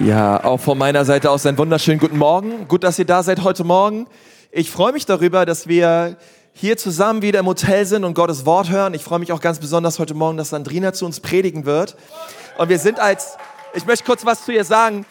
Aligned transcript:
Ja, 0.00 0.44
auch 0.44 0.60
von 0.60 0.76
meiner 0.76 1.06
Seite 1.06 1.30
aus 1.30 1.46
einen 1.46 1.56
wunderschönen 1.56 1.98
guten 1.98 2.18
Morgen. 2.18 2.68
Gut, 2.68 2.84
dass 2.84 2.98
ihr 2.98 3.06
da 3.06 3.22
seid 3.22 3.42
heute 3.42 3.64
Morgen. 3.64 4.06
Ich 4.52 4.70
freue 4.70 4.92
mich 4.92 5.06
darüber, 5.06 5.46
dass 5.46 5.66
wir 5.66 6.18
hier 6.52 6.76
zusammen 6.76 7.22
wieder 7.22 7.40
im 7.40 7.46
Hotel 7.46 7.86
sind 7.86 8.04
und 8.04 8.12
Gottes 8.12 8.44
Wort 8.44 8.68
hören. 8.68 8.92
Ich 8.92 9.02
freue 9.02 9.18
mich 9.18 9.32
auch 9.32 9.40
ganz 9.40 9.58
besonders 9.58 9.98
heute 9.98 10.12
Morgen, 10.12 10.36
dass 10.36 10.50
Sandrina 10.50 10.92
zu 10.92 11.06
uns 11.06 11.20
predigen 11.20 11.64
wird. 11.64 11.96
Und 12.58 12.68
wir 12.68 12.78
sind 12.78 13.00
als, 13.00 13.38
ich 13.72 13.86
möchte 13.86 14.04
kurz 14.04 14.26
was 14.26 14.44
zu 14.44 14.52
ihr 14.52 14.64
sagen. 14.64 15.06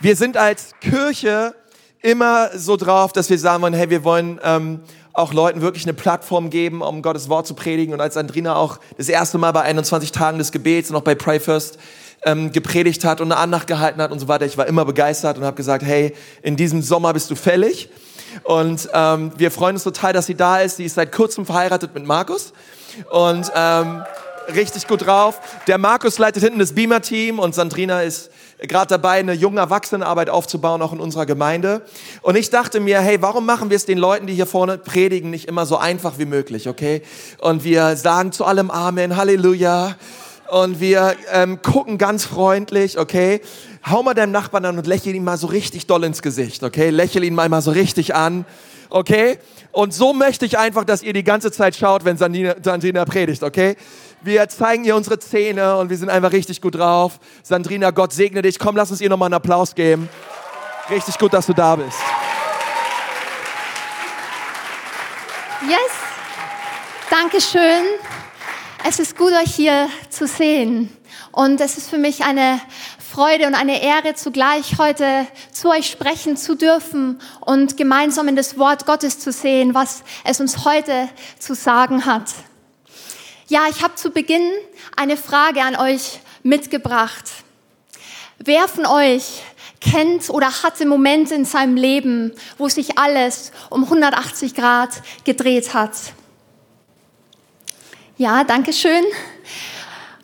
Wir 0.00 0.16
sind 0.16 0.38
als 0.38 0.72
Kirche 0.80 1.54
immer 2.00 2.56
so 2.56 2.76
drauf, 2.76 3.12
dass 3.12 3.28
wir 3.28 3.38
sagen 3.38 3.62
wollen, 3.62 3.74
hey, 3.74 3.90
wir 3.90 4.02
wollen 4.02 4.40
ähm, 4.42 4.80
auch 5.12 5.34
Leuten 5.34 5.60
wirklich 5.60 5.84
eine 5.84 5.92
Plattform 5.92 6.48
geben, 6.48 6.80
um 6.80 7.02
Gottes 7.02 7.28
Wort 7.28 7.46
zu 7.46 7.52
predigen. 7.52 7.92
Und 7.92 8.00
als 8.00 8.14
Sandrina 8.14 8.56
auch 8.56 8.80
das 8.96 9.10
erste 9.10 9.36
Mal 9.36 9.52
bei 9.52 9.60
21 9.60 10.10
Tagen 10.10 10.38
des 10.38 10.52
Gebets 10.52 10.88
und 10.88 10.96
auch 10.96 11.02
bei 11.02 11.14
Pray 11.14 11.38
First 11.38 11.78
ähm, 12.24 12.52
gepredigt 12.52 13.04
hat 13.04 13.20
und 13.20 13.32
eine 13.32 13.40
Andacht 13.40 13.66
gehalten 13.66 14.00
hat 14.00 14.12
und 14.12 14.18
so 14.18 14.28
weiter. 14.28 14.46
Ich 14.46 14.56
war 14.56 14.66
immer 14.66 14.84
begeistert 14.84 15.38
und 15.38 15.44
habe 15.44 15.56
gesagt, 15.56 15.84
hey, 15.84 16.14
in 16.42 16.56
diesem 16.56 16.82
Sommer 16.82 17.12
bist 17.12 17.30
du 17.30 17.34
fällig. 17.34 17.88
Und 18.44 18.88
ähm, 18.94 19.32
wir 19.36 19.50
freuen 19.50 19.76
uns 19.76 19.84
total, 19.84 20.12
dass 20.12 20.26
sie 20.26 20.34
da 20.34 20.60
ist. 20.60 20.76
Sie 20.76 20.84
ist 20.84 20.94
seit 20.94 21.12
kurzem 21.12 21.44
verheiratet 21.44 21.94
mit 21.94 22.06
Markus 22.06 22.52
und 23.10 23.50
ähm, 23.54 24.02
richtig 24.54 24.86
gut 24.86 25.06
drauf. 25.06 25.40
Der 25.66 25.78
Markus 25.78 26.18
leitet 26.18 26.42
hinten 26.42 26.58
das 26.58 26.72
Beamer-Team 26.72 27.38
und 27.38 27.54
Sandrina 27.54 28.02
ist 28.02 28.30
gerade 28.58 28.88
dabei, 28.88 29.18
eine 29.18 29.32
junge 29.32 29.60
Erwachsenenarbeit 29.60 30.30
aufzubauen, 30.30 30.82
auch 30.82 30.92
in 30.92 31.00
unserer 31.00 31.26
Gemeinde. 31.26 31.82
Und 32.22 32.36
ich 32.36 32.50
dachte 32.50 32.80
mir, 32.80 33.00
hey, 33.00 33.20
warum 33.20 33.44
machen 33.44 33.70
wir 33.70 33.76
es 33.76 33.86
den 33.86 33.98
Leuten, 33.98 34.26
die 34.26 34.34
hier 34.34 34.46
vorne 34.46 34.78
predigen, 34.78 35.30
nicht 35.30 35.48
immer 35.48 35.66
so 35.66 35.76
einfach 35.76 36.18
wie 36.18 36.26
möglich, 36.26 36.68
okay? 36.68 37.02
Und 37.38 37.64
wir 37.64 37.96
sagen 37.96 38.32
zu 38.32 38.44
allem 38.44 38.70
Amen, 38.70 39.16
Halleluja 39.16 39.96
und 40.52 40.80
wir 40.80 41.16
ähm, 41.30 41.62
gucken 41.62 41.96
ganz 41.96 42.26
freundlich, 42.26 42.98
okay? 42.98 43.40
Hau 43.90 44.02
mal 44.02 44.12
deinem 44.12 44.32
Nachbarn 44.32 44.66
an 44.66 44.76
und 44.76 44.86
lächel 44.86 45.14
ihn 45.14 45.24
mal 45.24 45.38
so 45.38 45.46
richtig 45.46 45.86
doll 45.86 46.04
ins 46.04 46.20
Gesicht, 46.20 46.62
okay? 46.62 46.90
Lächel 46.90 47.24
ihn 47.24 47.34
mal, 47.34 47.48
mal 47.48 47.62
so 47.62 47.70
richtig 47.70 48.14
an, 48.14 48.44
okay? 48.90 49.38
Und 49.70 49.94
so 49.94 50.12
möchte 50.12 50.44
ich 50.44 50.58
einfach, 50.58 50.84
dass 50.84 51.02
ihr 51.02 51.14
die 51.14 51.24
ganze 51.24 51.52
Zeit 51.52 51.74
schaut, 51.74 52.04
wenn 52.04 52.18
Sandina, 52.18 52.54
Sandrina 52.62 53.06
predigt, 53.06 53.42
okay? 53.42 53.76
Wir 54.20 54.46
zeigen 54.50 54.84
ihr 54.84 54.94
unsere 54.94 55.18
Zähne 55.18 55.78
und 55.78 55.88
wir 55.88 55.96
sind 55.96 56.10
einfach 56.10 56.32
richtig 56.32 56.60
gut 56.60 56.74
drauf. 56.74 57.18
Sandrina, 57.42 57.90
Gott 57.90 58.12
segne 58.12 58.42
dich. 58.42 58.58
Komm, 58.58 58.76
lass 58.76 58.90
uns 58.90 59.00
ihr 59.00 59.08
nochmal 59.08 59.28
einen 59.28 59.34
Applaus 59.34 59.74
geben. 59.74 60.10
Richtig 60.90 61.18
gut, 61.18 61.32
dass 61.32 61.46
du 61.46 61.54
da 61.54 61.76
bist. 61.76 61.96
Yes. 65.66 65.92
Dankeschön. 67.08 67.84
Es 68.84 68.98
ist 68.98 69.16
gut, 69.16 69.32
euch 69.32 69.54
hier 69.54 69.88
zu 70.10 70.26
sehen. 70.26 70.90
Und 71.30 71.60
es 71.60 71.78
ist 71.78 71.88
für 71.88 71.98
mich 71.98 72.24
eine 72.24 72.60
Freude 72.98 73.46
und 73.46 73.54
eine 73.54 73.80
Ehre, 73.80 74.14
zugleich 74.14 74.76
heute 74.76 75.26
zu 75.52 75.70
euch 75.70 75.88
sprechen 75.88 76.36
zu 76.36 76.56
dürfen 76.56 77.20
und 77.40 77.76
gemeinsam 77.76 78.26
in 78.26 78.34
das 78.34 78.58
Wort 78.58 78.84
Gottes 78.84 79.20
zu 79.20 79.30
sehen, 79.30 79.72
was 79.74 80.02
es 80.24 80.40
uns 80.40 80.64
heute 80.64 81.08
zu 81.38 81.54
sagen 81.54 82.06
hat. 82.06 82.24
Ja, 83.46 83.66
ich 83.70 83.84
habe 83.84 83.94
zu 83.94 84.10
Beginn 84.10 84.50
eine 84.96 85.16
Frage 85.16 85.62
an 85.62 85.76
euch 85.76 86.18
mitgebracht. 86.42 87.30
Wer 88.38 88.66
von 88.66 88.86
euch 88.86 89.42
kennt 89.80 90.28
oder 90.28 90.64
hatte 90.64 90.86
Momente 90.86 91.36
in 91.36 91.44
seinem 91.44 91.76
Leben, 91.76 92.32
wo 92.58 92.68
sich 92.68 92.98
alles 92.98 93.52
um 93.70 93.84
180 93.84 94.56
Grad 94.56 94.90
gedreht 95.24 95.72
hat? 95.72 95.92
Ja, 98.22 98.44
danke 98.44 98.72
schön. 98.72 99.02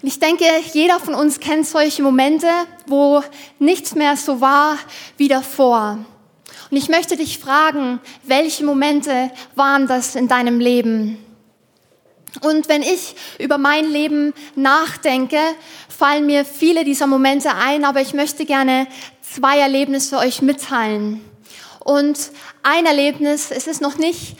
Ich 0.02 0.20
denke, 0.20 0.44
jeder 0.72 1.00
von 1.00 1.14
uns 1.14 1.40
kennt 1.40 1.66
solche 1.66 2.00
Momente, 2.00 2.46
wo 2.86 3.24
nichts 3.58 3.96
mehr 3.96 4.16
so 4.16 4.40
war 4.40 4.78
wie 5.16 5.26
davor. 5.26 5.98
Und 6.70 6.76
ich 6.76 6.88
möchte 6.88 7.16
dich 7.16 7.40
fragen, 7.40 7.98
welche 8.22 8.64
Momente 8.64 9.32
waren 9.56 9.88
das 9.88 10.14
in 10.14 10.28
deinem 10.28 10.60
Leben? 10.60 11.18
Und 12.40 12.68
wenn 12.68 12.82
ich 12.82 13.16
über 13.40 13.58
mein 13.58 13.90
Leben 13.90 14.32
nachdenke, 14.54 15.40
fallen 15.88 16.24
mir 16.26 16.44
viele 16.44 16.84
dieser 16.84 17.08
Momente 17.08 17.52
ein, 17.56 17.84
aber 17.84 18.00
ich 18.00 18.14
möchte 18.14 18.44
gerne 18.46 18.86
zwei 19.22 19.58
Erlebnisse 19.58 20.18
euch 20.18 20.40
mitteilen. 20.40 21.20
Und 21.80 22.30
ein 22.62 22.86
Erlebnis, 22.86 23.50
es 23.50 23.66
ist 23.66 23.80
noch 23.80 23.98
nicht 23.98 24.36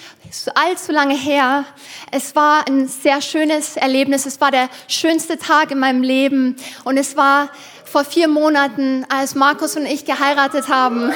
allzu 0.55 0.93
lange 0.93 1.17
her. 1.17 1.65
Es 2.11 2.37
war 2.37 2.67
ein 2.69 2.87
sehr 2.89 3.23
schönes 3.23 3.77
Erlebnis. 3.77 4.27
Es 4.27 4.41
war 4.41 4.51
der 4.51 4.69
schönste 4.87 5.39
Tag 5.39 5.71
in 5.71 5.79
meinem 5.79 6.03
Leben. 6.03 6.57
Und 6.85 6.97
es 6.97 7.17
war 7.17 7.49
vor 7.85 8.05
vier 8.05 8.29
Monaten, 8.29 9.07
als 9.09 9.35
Markus 9.35 9.77
und 9.77 9.87
ich 9.87 10.05
geheiratet 10.05 10.69
haben. 10.69 11.05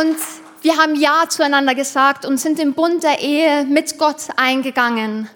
und 0.00 0.16
wir 0.62 0.76
haben 0.76 0.94
Ja 0.94 1.24
zueinander 1.28 1.74
gesagt 1.74 2.24
und 2.24 2.38
sind 2.38 2.60
im 2.60 2.74
Bund 2.74 3.02
der 3.02 3.18
Ehe 3.20 3.64
mit 3.64 3.98
Gott 3.98 4.28
eingegangen. 4.36 5.28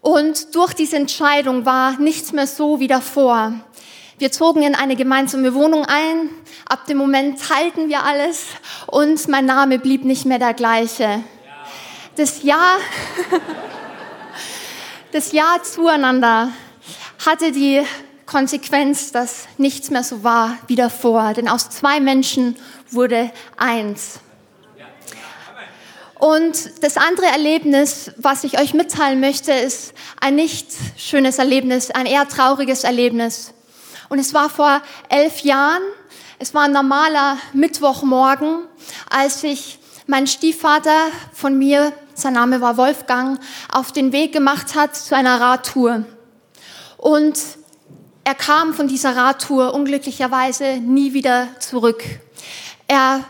Und 0.00 0.54
durch 0.54 0.74
diese 0.74 0.96
Entscheidung 0.96 1.64
war 1.64 1.98
nichts 2.00 2.32
mehr 2.32 2.46
so 2.46 2.80
wie 2.80 2.88
davor. 2.88 3.52
Wir 4.18 4.32
zogen 4.32 4.64
in 4.64 4.74
eine 4.74 4.96
gemeinsame 4.96 5.54
Wohnung 5.54 5.84
ein. 5.84 6.30
Ab 6.68 6.86
dem 6.86 6.98
Moment 6.98 7.40
teilten 7.40 7.88
wir 7.88 8.02
alles 8.02 8.46
und 8.88 9.28
mein 9.28 9.46
Name 9.46 9.78
blieb 9.78 10.04
nicht 10.04 10.24
mehr 10.24 10.40
der 10.40 10.54
gleiche. 10.54 11.22
Das 12.16 12.42
Jahr, 12.42 12.78
das 15.12 15.30
Jahr 15.30 15.62
zueinander 15.62 16.50
hatte 17.24 17.52
die 17.52 17.84
Konsequenz, 18.26 19.12
dass 19.12 19.46
nichts 19.56 19.88
mehr 19.90 20.02
so 20.02 20.24
war 20.24 20.58
wie 20.66 20.74
davor. 20.74 21.32
Denn 21.34 21.48
aus 21.48 21.70
zwei 21.70 22.00
Menschen 22.00 22.56
wurde 22.90 23.30
eins. 23.56 24.18
Und 26.18 26.82
das 26.82 26.96
andere 26.96 27.26
Erlebnis, 27.26 28.10
was 28.16 28.42
ich 28.42 28.58
euch 28.58 28.74
mitteilen 28.74 29.20
möchte, 29.20 29.52
ist 29.52 29.94
ein 30.20 30.34
nicht 30.34 30.72
schönes 30.96 31.38
Erlebnis, 31.38 31.92
ein 31.92 32.06
eher 32.06 32.26
trauriges 32.26 32.82
Erlebnis. 32.82 33.54
Und 34.08 34.18
es 34.18 34.34
war 34.34 34.48
vor 34.48 34.80
elf 35.08 35.40
Jahren, 35.40 35.82
es 36.38 36.54
war 36.54 36.62
ein 36.62 36.72
normaler 36.72 37.36
Mittwochmorgen, 37.52 38.60
als 39.10 39.40
sich 39.42 39.78
mein 40.06 40.26
Stiefvater 40.26 41.08
von 41.32 41.58
mir, 41.58 41.92
sein 42.14 42.32
Name 42.32 42.60
war 42.60 42.76
Wolfgang, 42.76 43.38
auf 43.70 43.92
den 43.92 44.12
Weg 44.12 44.32
gemacht 44.32 44.74
hat 44.74 44.96
zu 44.96 45.14
einer 45.14 45.40
Radtour. 45.40 46.04
Und 46.96 47.38
er 48.24 48.34
kam 48.34 48.74
von 48.74 48.88
dieser 48.88 49.16
Radtour 49.16 49.74
unglücklicherweise 49.74 50.78
nie 50.78 51.12
wieder 51.12 51.48
zurück. 51.60 52.02
Er 52.86 53.24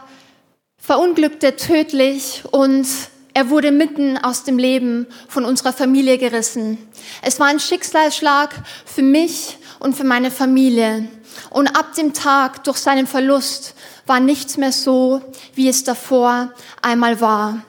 verunglückte 0.76 1.56
tödlich 1.56 2.44
und 2.50 2.86
er 3.34 3.50
wurde 3.50 3.70
mitten 3.70 4.18
aus 4.18 4.44
dem 4.44 4.58
Leben 4.58 5.06
von 5.28 5.44
unserer 5.44 5.72
Familie 5.72 6.18
gerissen. 6.18 6.78
Es 7.22 7.38
war 7.38 7.46
ein 7.46 7.60
Schicksalsschlag 7.60 8.54
für 8.84 9.02
mich 9.02 9.58
und 9.78 9.94
für 9.94 10.04
meine 10.04 10.30
Familie. 10.30 11.08
Und 11.50 11.68
ab 11.68 11.94
dem 11.94 12.12
Tag 12.12 12.64
durch 12.64 12.78
seinen 12.78 13.06
Verlust 13.06 13.74
war 14.06 14.20
nichts 14.20 14.56
mehr 14.56 14.72
so, 14.72 15.20
wie 15.54 15.68
es 15.68 15.84
davor 15.84 16.52
einmal 16.82 17.20
war. 17.20 17.62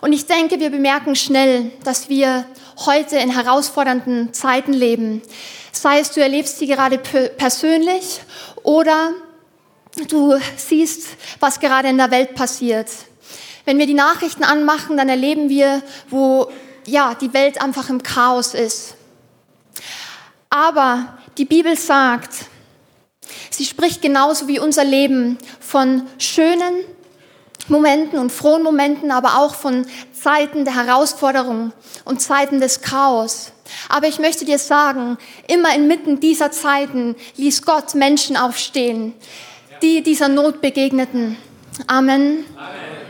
Und 0.00 0.12
ich 0.12 0.26
denke, 0.26 0.60
wir 0.60 0.70
bemerken 0.70 1.16
schnell, 1.16 1.72
dass 1.84 2.08
wir 2.08 2.44
heute 2.86 3.16
in 3.16 3.30
herausfordernden 3.30 4.32
Zeiten 4.32 4.72
leben. 4.72 5.22
Sei 5.72 5.98
es, 5.98 6.12
du 6.12 6.20
erlebst 6.20 6.58
sie 6.58 6.66
gerade 6.66 6.98
persönlich 6.98 8.20
oder 8.62 9.12
du 10.08 10.38
siehst, 10.56 11.08
was 11.40 11.58
gerade 11.58 11.88
in 11.88 11.98
der 11.98 12.10
Welt 12.10 12.34
passiert. 12.34 12.88
Wenn 13.64 13.78
wir 13.78 13.86
die 13.86 13.94
Nachrichten 13.94 14.44
anmachen, 14.44 14.96
dann 14.96 15.08
erleben 15.08 15.48
wir, 15.48 15.82
wo 16.08 16.50
ja, 16.86 17.14
die 17.14 17.34
Welt 17.34 17.60
einfach 17.60 17.90
im 17.90 18.02
Chaos 18.02 18.54
ist. 18.54 18.94
Aber 20.50 21.18
die 21.36 21.44
Bibel 21.44 21.76
sagt, 21.76 22.30
sie 23.50 23.64
spricht 23.64 24.02
genauso 24.02 24.48
wie 24.48 24.58
unser 24.58 24.84
Leben 24.84 25.38
von 25.60 26.02
schönen 26.18 26.74
Momenten 27.68 28.18
und 28.18 28.32
frohen 28.32 28.62
Momenten, 28.62 29.10
aber 29.10 29.38
auch 29.38 29.54
von 29.54 29.86
Zeiten 30.12 30.64
der 30.64 30.74
Herausforderung 30.74 31.72
und 32.04 32.20
Zeiten 32.20 32.60
des 32.60 32.80
Chaos. 32.80 33.52
Aber 33.88 34.08
ich 34.08 34.18
möchte 34.18 34.46
dir 34.46 34.58
sagen, 34.58 35.18
immer 35.46 35.74
inmitten 35.74 36.20
dieser 36.20 36.50
Zeiten 36.50 37.14
ließ 37.36 37.62
Gott 37.62 37.94
Menschen 37.94 38.36
aufstehen, 38.36 39.12
die 39.82 40.02
dieser 40.02 40.28
Not 40.28 40.62
begegneten. 40.62 41.36
Amen. 41.86 42.44
Amen. 42.56 43.07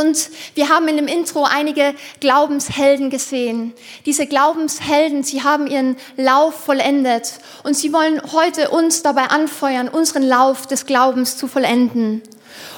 Und 0.00 0.30
wir 0.54 0.68
haben 0.68 0.88
in 0.88 0.96
dem 0.96 1.06
Intro 1.06 1.44
einige 1.44 1.94
Glaubenshelden 2.20 3.10
gesehen. 3.10 3.72
Diese 4.06 4.26
Glaubenshelden, 4.26 5.22
sie 5.22 5.42
haben 5.42 5.66
ihren 5.66 5.96
Lauf 6.16 6.54
vollendet 6.64 7.32
und 7.62 7.76
sie 7.76 7.92
wollen 7.92 8.20
heute 8.32 8.70
uns 8.70 9.02
dabei 9.02 9.24
anfeuern, 9.24 9.88
unseren 9.88 10.22
Lauf 10.22 10.66
des 10.66 10.86
Glaubens 10.86 11.36
zu 11.36 11.48
vollenden. 11.48 12.22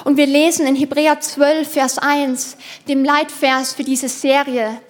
Und 0.05 0.17
wir 0.17 0.27
lesen 0.27 0.67
in 0.67 0.77
Hebräer 0.77 1.21
12, 1.21 1.69
Vers 1.69 1.99
1, 1.99 2.57
dem 2.89 3.05
Leitvers 3.05 3.75
für 3.75 3.85
diese 3.85 4.09
Serie. 4.09 4.81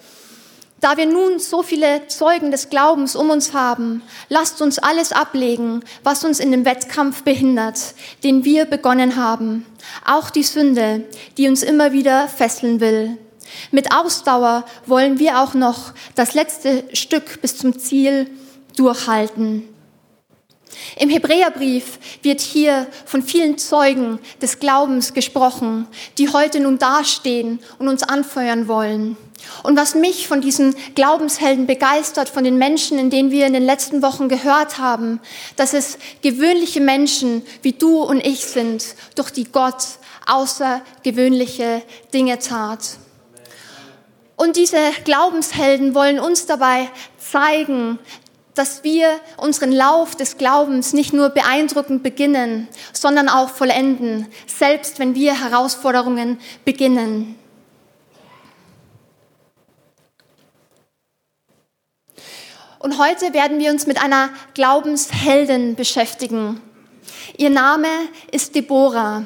Da 0.79 0.95
wir 0.95 1.07
nun 1.07 1.39
so 1.39 1.63
viele 1.63 2.07
Zeugen 2.07 2.51
des 2.51 2.69
Glaubens 2.69 3.15
um 3.15 3.31
uns 3.31 3.53
haben, 3.53 4.03
lasst 4.29 4.61
uns 4.61 4.77
alles 4.77 5.11
ablegen, 5.11 5.83
was 6.03 6.23
uns 6.23 6.39
in 6.39 6.51
dem 6.51 6.65
Wettkampf 6.65 7.23
behindert, 7.23 7.79
den 8.23 8.45
wir 8.45 8.65
begonnen 8.65 9.15
haben. 9.15 9.65
Auch 10.05 10.29
die 10.29 10.43
Sünde, 10.43 11.03
die 11.37 11.47
uns 11.47 11.63
immer 11.63 11.93
wieder 11.93 12.27
fesseln 12.27 12.79
will. 12.79 13.17
Mit 13.71 13.91
Ausdauer 13.91 14.65
wollen 14.85 15.17
wir 15.17 15.39
auch 15.39 15.55
noch 15.55 15.93
das 16.13 16.35
letzte 16.35 16.83
Stück 16.93 17.41
bis 17.41 17.57
zum 17.57 17.79
Ziel 17.79 18.29
durchhalten. 18.75 19.67
Im 20.97 21.09
Hebräerbrief 21.09 21.97
wird 22.21 22.39
hier 22.39 22.85
von 23.05 23.23
vielen 23.23 23.57
Zeugen 23.57 24.19
des 24.41 24.59
Glaubens 24.59 25.13
gesprochen, 25.13 25.87
die 26.19 26.29
heute 26.29 26.59
nun 26.59 26.77
dastehen 26.77 27.59
und 27.79 27.87
uns 27.87 28.03
anfeuern 28.03 28.67
wollen. 28.67 29.17
Und 29.63 29.77
was 29.77 29.95
mich 29.95 30.27
von 30.27 30.41
diesen 30.41 30.75
Glaubenshelden 30.95 31.67
begeistert, 31.67 32.29
von 32.29 32.43
den 32.43 32.57
Menschen, 32.57 32.97
in 32.99 33.09
denen 33.09 33.31
wir 33.31 33.45
in 33.45 33.53
den 33.53 33.65
letzten 33.65 34.01
Wochen 34.01 34.29
gehört 34.29 34.77
haben, 34.77 35.19
dass 35.55 35.73
es 35.73 35.97
gewöhnliche 36.21 36.81
Menschen 36.81 37.43
wie 37.61 37.73
du 37.73 38.01
und 38.01 38.25
ich 38.25 38.45
sind, 38.45 38.95
durch 39.15 39.31
die 39.31 39.45
Gott 39.45 39.83
außergewöhnliche 40.25 41.81
Dinge 42.13 42.39
tat. 42.39 42.97
Und 44.35 44.55
diese 44.55 44.77
Glaubenshelden 45.03 45.95
wollen 45.95 46.19
uns 46.19 46.45
dabei 46.45 46.89
zeigen, 47.17 47.97
dass 48.53 48.83
wir 48.83 49.19
unseren 49.37 49.71
Lauf 49.71 50.15
des 50.15 50.37
Glaubens 50.37 50.93
nicht 50.93 51.13
nur 51.13 51.29
beeindruckend 51.29 52.03
beginnen, 52.03 52.67
sondern 52.93 53.29
auch 53.29 53.49
vollenden, 53.49 54.27
selbst 54.47 54.99
wenn 54.99 55.15
wir 55.15 55.39
Herausforderungen 55.39 56.39
beginnen. 56.65 57.35
Und 62.87 62.99
heute 62.99 63.33
werden 63.33 63.59
wir 63.59 63.69
uns 63.71 63.85
mit 63.85 64.01
einer 64.01 64.29
Glaubensheldin 64.53 65.75
beschäftigen. 65.75 66.61
Ihr 67.35 67.49
Name 67.49 67.89
ist 68.31 68.55
Deborah 68.55 69.25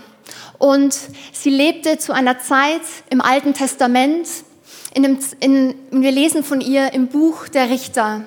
und 0.57 0.97
sie 1.31 1.51
lebte 1.51 1.99
zu 1.99 2.11
einer 2.11 2.39
Zeit 2.39 2.81
im 3.11 3.21
Alten 3.21 3.53
Testament. 3.53 4.27
In 4.95 5.03
dem, 5.03 5.19
in, 5.41 5.75
wir 5.91 6.11
lesen 6.11 6.43
von 6.43 6.59
ihr 6.59 6.91
im 6.93 7.09
Buch 7.09 7.49
der 7.49 7.69
Richter. 7.69 8.23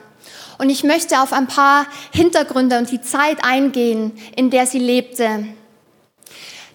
Und 0.58 0.70
ich 0.70 0.84
möchte 0.84 1.20
auf 1.20 1.32
ein 1.32 1.48
paar 1.48 1.86
Hintergründe 2.12 2.78
und 2.78 2.92
die 2.92 3.00
Zeit 3.00 3.44
eingehen, 3.44 4.12
in 4.36 4.50
der 4.50 4.66
sie 4.66 4.78
lebte. 4.78 5.46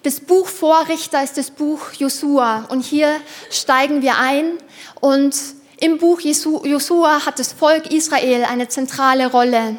Das 0.02 0.20
Buch 0.20 0.46
Vorrichter 0.46 1.24
ist 1.24 1.38
das 1.38 1.50
Buch 1.50 1.94
Josua. 1.94 2.66
Und 2.68 2.84
hier 2.84 3.08
steigen 3.50 4.02
wir 4.02 4.18
ein. 4.18 4.58
Und 5.00 5.34
im 5.80 5.98
Buch 5.98 6.20
Josua 6.20 7.24
hat 7.26 7.38
das 7.38 7.52
Volk 7.52 7.90
Israel 7.90 8.44
eine 8.44 8.68
zentrale 8.68 9.30
Rolle. 9.30 9.76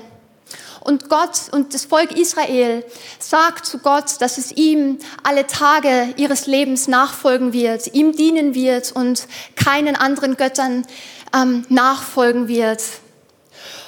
Und 0.79 1.09
Gott 1.09 1.41
und 1.51 1.75
das 1.75 1.85
Volk 1.85 2.17
Israel 2.17 2.83
sagt 3.19 3.67
zu 3.67 3.77
Gott, 3.77 4.19
dass 4.19 4.39
es 4.39 4.51
ihm 4.51 4.97
alle 5.21 5.45
Tage 5.45 6.15
ihres 6.17 6.47
Lebens 6.47 6.87
nachfolgen 6.87 7.53
wird, 7.53 7.93
ihm 7.93 8.13
dienen 8.13 8.55
wird 8.55 8.91
und 8.91 9.27
keinen 9.55 9.95
anderen 9.95 10.37
Göttern 10.37 10.87
ähm, 11.35 11.65
nachfolgen 11.69 12.47
wird. 12.47 12.81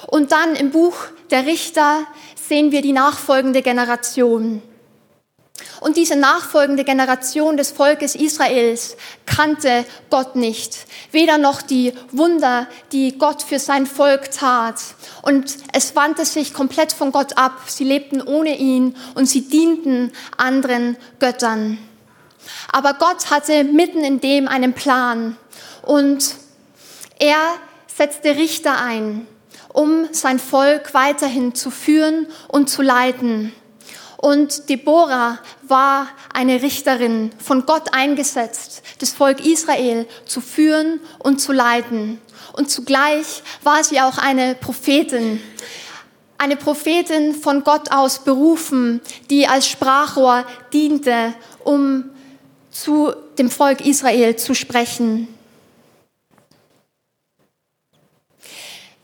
Und 0.06 0.30
dann 0.30 0.54
im 0.54 0.70
Buch 0.70 0.94
der 1.32 1.46
Richter 1.46 2.06
sehen 2.48 2.70
wir 2.70 2.80
die 2.80 2.92
nachfolgende 2.92 3.62
Generation. 3.62 4.62
Und 5.80 5.96
diese 5.96 6.16
nachfolgende 6.16 6.82
Generation 6.82 7.56
des 7.56 7.70
Volkes 7.70 8.14
Israels 8.14 8.96
kannte 9.24 9.84
Gott 10.10 10.34
nicht. 10.34 10.86
Weder 11.12 11.38
noch 11.38 11.62
die 11.62 11.92
Wunder, 12.10 12.66
die 12.90 13.18
Gott 13.18 13.42
für 13.42 13.58
sein 13.58 13.86
Volk 13.86 14.30
tat. 14.32 14.80
Und 15.22 15.56
es 15.72 15.94
wandte 15.94 16.24
sich 16.24 16.54
komplett 16.54 16.92
von 16.92 17.12
Gott 17.12 17.38
ab. 17.38 17.62
Sie 17.66 17.84
lebten 17.84 18.20
ohne 18.20 18.56
ihn 18.56 18.96
und 19.14 19.26
sie 19.26 19.42
dienten 19.42 20.12
anderen 20.36 20.96
Göttern. 21.20 21.78
Aber 22.72 22.94
Gott 22.94 23.30
hatte 23.30 23.64
mitten 23.64 24.02
in 24.02 24.20
dem 24.20 24.48
einen 24.48 24.72
Plan. 24.72 25.36
Und 25.82 26.34
er 27.18 27.38
setzte 27.86 28.36
Richter 28.36 28.80
ein 28.80 29.26
um 29.74 30.06
sein 30.12 30.38
Volk 30.38 30.94
weiterhin 30.94 31.54
zu 31.54 31.70
führen 31.70 32.28
und 32.46 32.70
zu 32.70 32.80
leiten. 32.80 33.52
Und 34.24 34.70
Deborah 34.70 35.38
war 35.68 36.08
eine 36.32 36.62
Richterin, 36.62 37.30
von 37.38 37.66
Gott 37.66 37.92
eingesetzt, 37.92 38.82
das 39.00 39.10
Volk 39.10 39.44
Israel 39.44 40.06
zu 40.24 40.40
führen 40.40 41.00
und 41.18 41.42
zu 41.42 41.52
leiten. 41.52 42.22
Und 42.54 42.70
zugleich 42.70 43.42
war 43.64 43.84
sie 43.84 44.00
auch 44.00 44.16
eine 44.16 44.54
Prophetin, 44.54 45.42
eine 46.38 46.56
Prophetin 46.56 47.34
von 47.34 47.64
Gott 47.64 47.92
aus 47.92 48.24
berufen, 48.24 49.02
die 49.28 49.46
als 49.46 49.68
Sprachrohr 49.68 50.46
diente, 50.72 51.34
um 51.62 52.04
zu 52.70 53.12
dem 53.36 53.50
Volk 53.50 53.84
Israel 53.84 54.36
zu 54.36 54.54
sprechen. 54.54 55.28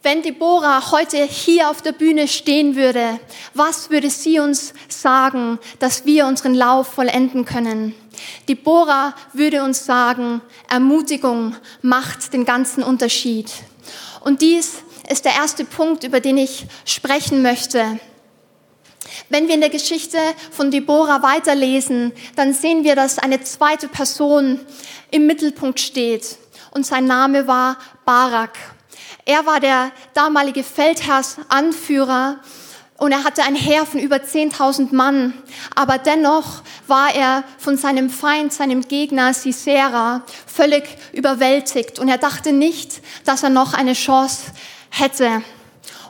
Wenn 0.02 0.22
Deborah 0.22 0.92
heute 0.92 1.22
hier 1.24 1.68
auf 1.68 1.82
der 1.82 1.92
Bühne 1.92 2.26
stehen 2.26 2.74
würde, 2.74 3.20
was 3.52 3.90
würde 3.90 4.08
sie 4.08 4.40
uns 4.40 4.72
sagen, 4.88 5.58
dass 5.78 6.06
wir 6.06 6.24
unseren 6.24 6.54
Lauf 6.54 6.94
vollenden 6.94 7.44
können? 7.44 7.94
Deborah 8.48 9.14
würde 9.34 9.62
uns 9.62 9.84
sagen, 9.84 10.40
Ermutigung 10.70 11.54
macht 11.82 12.32
den 12.32 12.46
ganzen 12.46 12.82
Unterschied. 12.82 13.52
Und 14.20 14.40
dies 14.40 14.76
ist 15.10 15.26
der 15.26 15.34
erste 15.34 15.66
Punkt, 15.66 16.02
über 16.02 16.20
den 16.20 16.38
ich 16.38 16.64
sprechen 16.86 17.42
möchte. 17.42 18.00
Wenn 19.28 19.48
wir 19.48 19.54
in 19.54 19.60
der 19.60 19.68
Geschichte 19.68 20.16
von 20.50 20.70
Deborah 20.70 21.22
weiterlesen, 21.22 22.12
dann 22.36 22.54
sehen 22.54 22.84
wir, 22.84 22.96
dass 22.96 23.18
eine 23.18 23.42
zweite 23.42 23.86
Person 23.86 24.60
im 25.10 25.26
Mittelpunkt 25.26 25.78
steht. 25.78 26.38
Und 26.70 26.86
sein 26.86 27.04
Name 27.04 27.46
war 27.46 27.76
Barak. 28.06 28.56
Er 29.24 29.46
war 29.46 29.60
der 29.60 29.92
damalige 30.14 30.64
Feldherrsanführer 30.64 32.40
und 33.00 33.12
er 33.12 33.24
hatte 33.24 33.42
ein 33.44 33.54
Heer 33.54 33.86
von 33.86 33.98
über 33.98 34.16
10.000 34.16 34.94
Mann. 34.94 35.32
Aber 35.74 35.96
dennoch 35.96 36.62
war 36.86 37.14
er 37.14 37.44
von 37.56 37.78
seinem 37.78 38.10
Feind, 38.10 38.52
seinem 38.52 38.82
Gegner 38.82 39.32
Sisera, 39.32 40.22
völlig 40.46 40.84
überwältigt. 41.12 41.98
Und 41.98 42.08
er 42.08 42.18
dachte 42.18 42.52
nicht, 42.52 43.00
dass 43.24 43.42
er 43.42 43.48
noch 43.48 43.72
eine 43.72 43.94
Chance 43.94 44.52
hätte. 44.90 45.42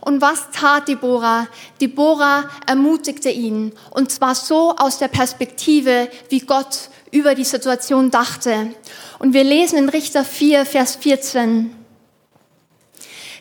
Und 0.00 0.20
was 0.20 0.50
tat 0.50 0.88
Deborah? 0.88 1.46
Deborah 1.80 2.50
ermutigte 2.66 3.30
ihn. 3.30 3.72
Und 3.90 4.10
zwar 4.10 4.34
so 4.34 4.74
aus 4.76 4.98
der 4.98 5.08
Perspektive, 5.08 6.08
wie 6.28 6.40
Gott 6.40 6.88
über 7.12 7.36
die 7.36 7.44
Situation 7.44 8.10
dachte. 8.10 8.74
Und 9.20 9.32
wir 9.32 9.44
lesen 9.44 9.78
in 9.78 9.88
Richter 9.88 10.24
4, 10.24 10.66
Vers 10.66 10.96
14. 10.96 11.79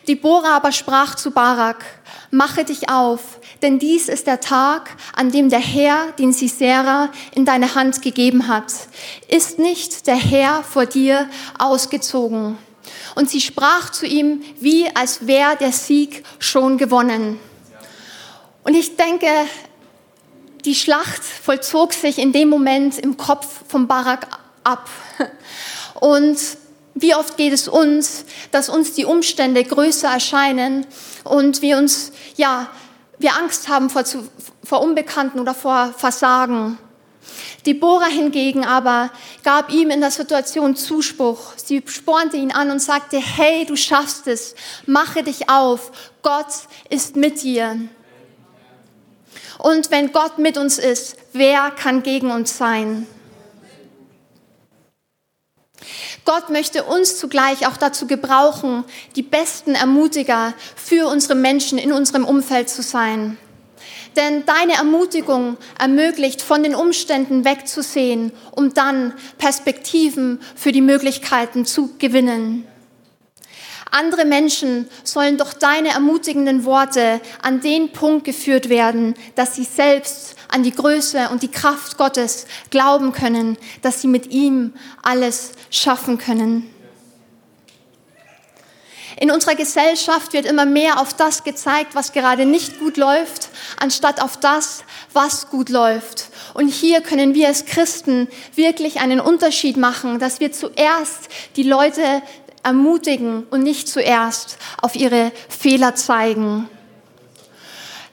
Deborah 0.08 0.56
aber 0.56 0.72
sprach 0.72 1.14
zu 1.14 1.30
Barak, 1.30 1.84
mache 2.30 2.64
dich 2.64 2.88
auf, 2.88 3.40
denn 3.62 3.78
dies 3.78 4.08
ist 4.08 4.26
der 4.26 4.40
Tag, 4.40 4.96
an 5.14 5.30
dem 5.30 5.50
der 5.50 5.60
Herr, 5.60 6.12
den 6.18 6.32
Sisera 6.32 7.10
in 7.34 7.44
deine 7.44 7.74
Hand 7.74 8.02
gegeben 8.02 8.48
hat. 8.48 8.72
Ist 9.28 9.58
nicht 9.58 10.06
der 10.06 10.16
Herr 10.16 10.62
vor 10.62 10.86
dir 10.86 11.28
ausgezogen? 11.58 12.56
Und 13.14 13.28
sie 13.28 13.40
sprach 13.40 13.90
zu 13.90 14.06
ihm, 14.06 14.42
wie 14.60 14.86
als 14.94 15.26
wäre 15.26 15.56
der 15.56 15.72
Sieg 15.72 16.24
schon 16.38 16.78
gewonnen. 16.78 17.38
Und 18.64 18.74
ich 18.74 18.96
denke, 18.96 19.26
die 20.64 20.74
Schlacht 20.74 21.22
vollzog 21.22 21.92
sich 21.92 22.18
in 22.18 22.32
dem 22.32 22.48
Moment 22.48 22.98
im 22.98 23.16
Kopf 23.16 23.62
von 23.68 23.86
Barak 23.86 24.26
ab. 24.64 24.88
Und 26.00 26.38
wie 26.94 27.14
oft 27.14 27.36
geht 27.36 27.52
es 27.52 27.68
uns, 27.68 28.24
dass 28.50 28.68
uns 28.68 28.94
die 28.94 29.04
Umstände 29.04 29.64
größer 29.64 30.08
erscheinen 30.08 30.86
und 31.24 31.62
wir 31.62 31.78
uns, 31.78 32.12
ja, 32.36 32.68
wir 33.18 33.36
Angst 33.36 33.68
haben 33.68 33.90
vor, 33.90 34.04
vor 34.64 34.80
Unbekannten 34.80 35.40
oder 35.40 35.54
vor 35.54 35.94
Versagen. 35.96 36.78
Deborah 37.66 38.06
hingegen 38.06 38.64
aber 38.64 39.10
gab 39.42 39.70
ihm 39.70 39.90
in 39.90 40.00
der 40.00 40.10
Situation 40.10 40.76
Zuspruch. 40.76 41.52
Sie 41.56 41.82
spornte 41.86 42.36
ihn 42.36 42.52
an 42.52 42.70
und 42.70 42.80
sagte, 42.80 43.18
hey, 43.18 43.66
du 43.66 43.76
schaffst 43.76 44.26
es, 44.26 44.54
mache 44.86 45.22
dich 45.22 45.50
auf, 45.50 45.92
Gott 46.22 46.46
ist 46.88 47.16
mit 47.16 47.42
dir. 47.42 47.76
Und 49.58 49.90
wenn 49.90 50.12
Gott 50.12 50.38
mit 50.38 50.56
uns 50.56 50.78
ist, 50.78 51.16
wer 51.32 51.70
kann 51.70 52.02
gegen 52.02 52.30
uns 52.30 52.56
sein? 52.56 53.06
Gott 56.24 56.50
möchte 56.50 56.84
uns 56.84 57.18
zugleich 57.18 57.66
auch 57.66 57.76
dazu 57.76 58.06
gebrauchen, 58.06 58.84
die 59.16 59.22
besten 59.22 59.74
Ermutiger 59.74 60.54
für 60.76 61.08
unsere 61.08 61.34
Menschen 61.34 61.78
in 61.78 61.92
unserem 61.92 62.24
Umfeld 62.24 62.68
zu 62.68 62.82
sein. 62.82 63.38
Denn 64.16 64.44
deine 64.44 64.74
Ermutigung 64.74 65.56
ermöglicht, 65.78 66.42
von 66.42 66.62
den 66.62 66.74
Umständen 66.74 67.44
wegzusehen, 67.44 68.32
um 68.50 68.74
dann 68.74 69.14
Perspektiven 69.38 70.40
für 70.56 70.72
die 70.72 70.80
Möglichkeiten 70.80 71.64
zu 71.64 71.96
gewinnen. 71.98 72.66
Andere 73.92 74.24
Menschen 74.24 74.88
sollen 75.02 75.36
durch 75.36 75.54
deine 75.54 75.90
ermutigenden 75.90 76.64
Worte 76.64 77.20
an 77.42 77.60
den 77.60 77.92
Punkt 77.92 78.24
geführt 78.24 78.68
werden, 78.68 79.14
dass 79.34 79.56
sie 79.56 79.64
selbst 79.64 80.36
an 80.50 80.62
die 80.62 80.72
Größe 80.72 81.28
und 81.30 81.42
die 81.42 81.50
Kraft 81.50 81.96
Gottes 81.96 82.46
glauben 82.70 83.12
können, 83.12 83.56
dass 83.82 84.00
sie 84.00 84.08
mit 84.08 84.30
ihm 84.30 84.74
alles 85.02 85.52
schaffen 85.70 86.18
können. 86.18 86.68
In 89.20 89.30
unserer 89.30 89.54
Gesellschaft 89.54 90.32
wird 90.32 90.46
immer 90.46 90.64
mehr 90.64 90.98
auf 90.98 91.12
das 91.12 91.44
gezeigt, 91.44 91.94
was 91.94 92.12
gerade 92.12 92.46
nicht 92.46 92.78
gut 92.78 92.96
läuft, 92.96 93.50
anstatt 93.78 94.22
auf 94.22 94.38
das, 94.38 94.82
was 95.12 95.50
gut 95.50 95.68
läuft. 95.68 96.30
Und 96.54 96.68
hier 96.68 97.02
können 97.02 97.34
wir 97.34 97.48
als 97.48 97.66
Christen 97.66 98.28
wirklich 98.54 99.00
einen 99.00 99.20
Unterschied 99.20 99.76
machen, 99.76 100.20
dass 100.20 100.40
wir 100.40 100.52
zuerst 100.52 101.28
die 101.56 101.64
Leute 101.64 102.22
ermutigen 102.62 103.44
und 103.50 103.62
nicht 103.62 103.88
zuerst 103.88 104.56
auf 104.80 104.96
ihre 104.96 105.32
Fehler 105.50 105.94
zeigen. 105.94 106.68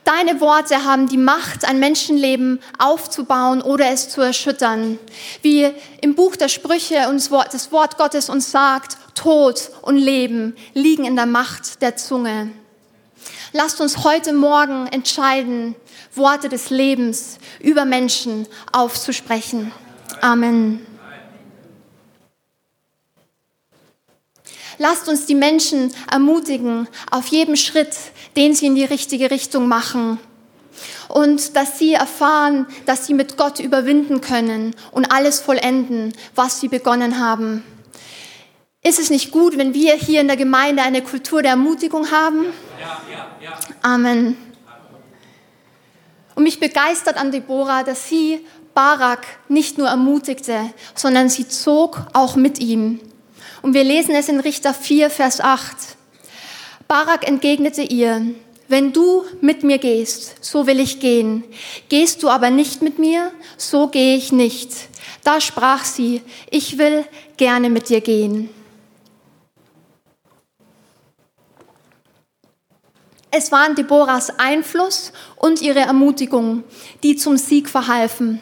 Deine 0.08 0.40
Worte 0.40 0.86
haben 0.86 1.10
die 1.10 1.18
Macht, 1.18 1.66
ein 1.66 1.80
Menschenleben 1.80 2.62
aufzubauen 2.78 3.62
oder 3.62 3.90
es 3.92 4.08
zu 4.08 4.22
erschüttern. 4.22 5.00
Wie 5.42 5.70
im 6.00 6.16
Buch 6.16 6.38
der 6.38 6.48
Sprüche 6.48 7.10
uns 7.10 7.30
das 7.52 7.74
Wort 7.74 7.98
Gottes 7.98 8.30
uns 8.30 8.50
sagt, 8.50 8.96
Tod 9.16 9.70
und 9.82 9.98
Leben 9.98 10.56
liegen 10.74 11.04
in 11.04 11.18
der 11.18 11.26
Macht 11.26 11.82
der 11.82 11.98
Zunge. 11.98 12.52
Lasst 13.52 13.82
uns 13.82 14.06
heute 14.06 14.32
Morgen 14.32 14.88
entscheiden, 14.88 15.76
Worte 16.16 16.48
des 16.48 16.70
Lebens 16.70 17.38
über 17.60 17.84
Menschen 17.84 18.48
aufzusprechen. 18.72 19.74
Amen. 20.22 20.86
Lasst 24.80 25.10
uns 25.10 25.26
die 25.26 25.36
Menschen 25.36 25.94
ermutigen 26.12 26.88
auf 27.10 27.28
jedem 27.28 27.56
Schritt, 27.56 27.96
den 28.36 28.54
sie 28.54 28.68
in 28.68 28.76
die 28.76 28.86
richtige 28.86 29.32
Richtung 29.32 29.68
machen. 29.68 30.20
Und 31.08 31.56
dass 31.56 31.80
sie 31.80 31.94
erfahren, 31.94 32.68
dass 32.86 33.08
sie 33.08 33.14
mit 33.14 33.38
Gott 33.38 33.60
überwinden 33.60 34.22
können 34.22 34.76
und 34.92 35.12
alles 35.12 35.40
vollenden, 35.40 36.14
was 36.36 36.60
sie 36.60 36.68
begonnen 36.68 37.20
haben. 37.20 37.64
Ist 38.84 39.00
es 39.00 39.10
nicht 39.10 39.32
gut, 39.32 39.58
wenn 39.58 39.74
wir 39.74 39.96
hier 39.96 40.22
in 40.22 40.28
der 40.28 40.38
Gemeinde 40.38 40.84
eine 40.84 41.02
Kultur 41.02 41.42
der 41.42 41.52
Ermutigung 41.52 42.12
haben? 42.12 42.46
Ja, 42.80 43.02
ja, 43.12 43.28
ja. 43.44 43.60
Amen. 43.82 44.38
Und 46.36 46.44
mich 46.44 46.60
begeistert 46.60 47.18
an 47.18 47.32
Deborah, 47.32 47.84
dass 47.84 48.08
sie 48.08 48.46
Barak 48.76 49.26
nicht 49.50 49.80
nur 49.80 49.88
ermutigte, 49.88 50.72
sondern 50.94 51.30
sie 51.30 51.48
zog 51.48 52.06
auch 52.14 52.36
mit 52.36 52.60
ihm. 52.60 53.00
Und 53.62 53.74
wir 53.74 53.84
lesen 53.84 54.16
es 54.16 54.30
in 54.30 54.40
Richter 54.40 54.74
4, 54.74 55.10
Vers 55.10 55.42
8. 55.42 55.76
Barak 56.88 57.28
entgegnete 57.28 57.82
ihr, 57.82 58.26
wenn 58.68 58.94
du 58.94 59.24
mit 59.42 59.64
mir 59.64 59.78
gehst, 59.78 60.36
so 60.42 60.68
will 60.68 60.80
ich 60.80 61.00
gehen. 61.00 61.44
Gehst 61.90 62.24
du 62.24 62.30
aber 62.30 62.50
nicht 62.50 62.82
mit 62.82 63.00
mir, 63.00 63.32
so 63.58 63.88
gehe 63.88 64.18
ich 64.18 64.32
nicht. 64.32 64.72
Da 65.24 65.40
sprach 65.42 65.86
sie, 65.86 66.22
ich 66.50 66.78
will 66.78 67.06
gerne 67.38 67.70
mit 67.70 67.90
dir 67.90 68.02
gehen. 68.02 68.50
Es 73.32 73.52
waren 73.52 73.76
Deborahs 73.76 74.32
Einfluss 74.40 75.12
und 75.36 75.62
ihre 75.62 75.80
Ermutigung, 75.80 76.64
die 77.04 77.16
zum 77.16 77.38
Sieg 77.38 77.70
verhalfen. 77.70 78.42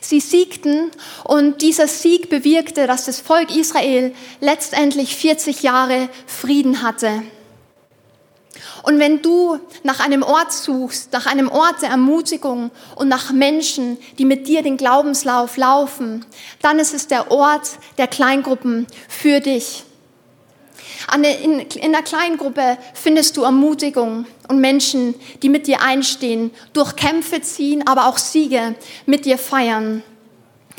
Sie 0.00 0.20
siegten 0.20 0.90
und 1.24 1.62
dieser 1.62 1.88
Sieg 1.88 2.28
bewirkte, 2.30 2.86
dass 2.86 3.06
das 3.06 3.20
Volk 3.20 3.54
Israel 3.54 4.14
letztendlich 4.40 5.16
40 5.16 5.62
Jahre 5.62 6.08
Frieden 6.26 6.82
hatte. 6.82 7.22
Und 8.82 9.00
wenn 9.00 9.20
du 9.20 9.58
nach 9.82 9.98
einem 9.98 10.22
Ort 10.22 10.52
suchst, 10.52 11.12
nach 11.12 11.26
einem 11.26 11.48
Ort 11.48 11.82
der 11.82 11.90
Ermutigung 11.90 12.70
und 12.94 13.08
nach 13.08 13.32
Menschen, 13.32 13.98
die 14.18 14.24
mit 14.24 14.46
dir 14.46 14.62
den 14.62 14.76
Glaubenslauf 14.76 15.56
laufen, 15.56 16.24
dann 16.62 16.78
ist 16.78 16.94
es 16.94 17.08
der 17.08 17.32
Ort 17.32 17.70
der 17.98 18.06
Kleingruppen 18.06 18.86
für 19.08 19.40
dich. 19.40 19.82
In, 21.14 21.60
in 21.60 21.92
der 21.92 22.02
Kleingruppe 22.02 22.78
findest 22.94 23.36
du 23.36 23.44
Ermutigung 23.44 24.26
und 24.48 24.60
Menschen, 24.60 25.14
die 25.42 25.48
mit 25.48 25.66
dir 25.66 25.80
einstehen, 25.80 26.50
durch 26.72 26.96
Kämpfe 26.96 27.40
ziehen, 27.40 27.86
aber 27.86 28.06
auch 28.06 28.18
Siege 28.18 28.74
mit 29.06 29.24
dir 29.24 29.38
feiern. 29.38 30.02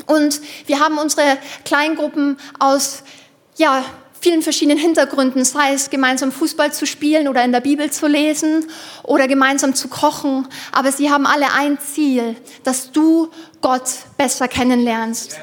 Und 0.06 0.40
wir 0.66 0.80
haben 0.80 0.98
unsere 0.98 1.38
Kleingruppen 1.64 2.38
aus 2.58 3.02
ja, 3.56 3.84
vielen 4.20 4.42
verschiedenen 4.42 4.78
Hintergründen, 4.78 5.44
sei 5.44 5.72
es 5.72 5.90
gemeinsam 5.90 6.32
Fußball 6.32 6.72
zu 6.72 6.86
spielen 6.86 7.28
oder 7.28 7.44
in 7.44 7.52
der 7.52 7.60
Bibel 7.60 7.90
zu 7.90 8.06
lesen 8.06 8.66
oder 9.02 9.28
gemeinsam 9.28 9.74
zu 9.74 9.88
kochen. 9.88 10.46
Aber 10.72 10.92
sie 10.92 11.10
haben 11.10 11.26
alle 11.26 11.52
ein 11.52 11.78
Ziel, 11.78 12.36
dass 12.64 12.90
du 12.92 13.28
Gott 13.60 13.88
besser 14.16 14.48
kennenlernst. 14.48 15.38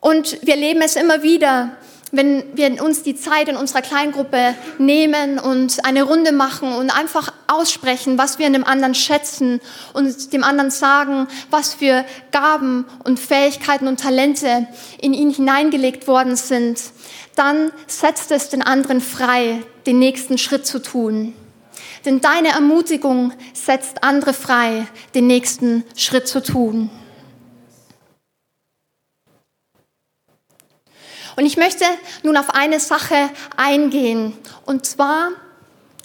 Und 0.00 0.44
wir 0.44 0.56
leben 0.56 0.82
es 0.82 0.96
immer 0.96 1.22
wieder, 1.22 1.76
wenn 2.12 2.44
wir 2.54 2.82
uns 2.84 3.02
die 3.02 3.16
Zeit 3.16 3.48
in 3.48 3.56
unserer 3.56 3.80
Kleingruppe 3.80 4.54
nehmen 4.78 5.38
und 5.38 5.84
eine 5.84 6.02
Runde 6.02 6.32
machen 6.32 6.72
und 6.74 6.90
einfach 6.90 7.32
aussprechen, 7.46 8.18
was 8.18 8.38
wir 8.38 8.46
in 8.46 8.52
dem 8.52 8.64
anderen 8.64 8.94
schätzen 8.94 9.60
und 9.94 10.32
dem 10.34 10.44
anderen 10.44 10.70
sagen, 10.70 11.26
was 11.50 11.72
für 11.72 12.04
Gaben 12.30 12.84
und 13.04 13.18
Fähigkeiten 13.18 13.88
und 13.88 13.98
Talente 13.98 14.68
in 15.00 15.14
ihn 15.14 15.30
hineingelegt 15.30 16.06
worden 16.06 16.36
sind, 16.36 16.80
dann 17.34 17.72
setzt 17.86 18.30
es 18.30 18.50
den 18.50 18.60
anderen 18.60 19.00
frei, 19.00 19.62
den 19.86 19.98
nächsten 19.98 20.36
Schritt 20.36 20.66
zu 20.66 20.80
tun. 20.80 21.34
Denn 22.04 22.20
deine 22.20 22.48
Ermutigung 22.48 23.32
setzt 23.54 24.04
andere 24.04 24.34
frei, 24.34 24.86
den 25.14 25.26
nächsten 25.26 25.84
Schritt 25.96 26.28
zu 26.28 26.42
tun. 26.42 26.90
Und 31.36 31.46
ich 31.46 31.56
möchte 31.56 31.84
nun 32.22 32.36
auf 32.36 32.50
eine 32.50 32.80
Sache 32.80 33.30
eingehen. 33.56 34.36
Und 34.66 34.86
zwar 34.86 35.30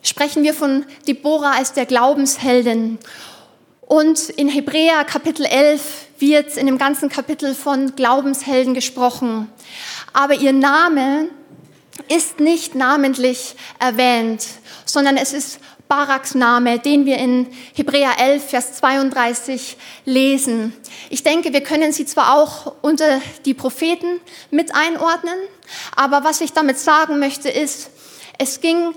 sprechen 0.01 0.43
wir 0.43 0.53
von 0.53 0.85
Deborah 1.07 1.51
als 1.51 1.73
der 1.73 1.85
Glaubensheldin. 1.85 2.97
Und 3.81 4.29
in 4.29 4.49
Hebräer 4.49 5.05
Kapitel 5.05 5.45
11 5.45 6.07
wird 6.19 6.57
in 6.57 6.65
dem 6.65 6.77
ganzen 6.77 7.09
Kapitel 7.09 7.55
von 7.55 7.95
Glaubenshelden 7.95 8.73
gesprochen. 8.73 9.49
Aber 10.13 10.33
ihr 10.33 10.53
Name 10.53 11.29
ist 12.09 12.39
nicht 12.39 12.75
namentlich 12.75 13.55
erwähnt, 13.79 14.45
sondern 14.85 15.17
es 15.17 15.33
ist 15.33 15.59
Baraks 15.87 16.35
Name, 16.35 16.79
den 16.79 17.05
wir 17.05 17.17
in 17.17 17.47
Hebräer 17.73 18.19
11, 18.19 18.49
Vers 18.49 18.73
32 18.73 19.77
lesen. 20.05 20.73
Ich 21.09 21.23
denke, 21.23 21.53
wir 21.53 21.61
können 21.61 21.93
sie 21.93 22.05
zwar 22.05 22.35
auch 22.35 22.73
unter 22.81 23.21
die 23.45 23.53
Propheten 23.53 24.19
mit 24.51 24.75
einordnen, 24.75 25.37
aber 25.95 26.23
was 26.23 26.41
ich 26.41 26.51
damit 26.51 26.77
sagen 26.77 27.19
möchte 27.19 27.49
ist, 27.49 27.89
es 28.37 28.59
ging 28.59 28.93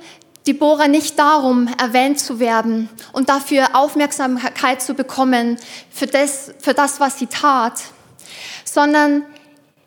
Deborah 0.47 0.89
nicht 0.89 1.19
darum, 1.19 1.69
erwähnt 1.79 2.19
zu 2.19 2.41
werden 2.41 2.89
und 3.13 3.29
dafür 3.29 3.69
Aufmerksamkeit 3.75 4.83
zu 4.83 4.95
bekommen 4.95 5.59
für 5.91 6.07
das, 6.07 6.53
für 6.59 6.75
das 6.75 6.99
was 6.99 7.19
sie 7.19 7.27
tat, 7.27 7.81
sondern 8.65 9.25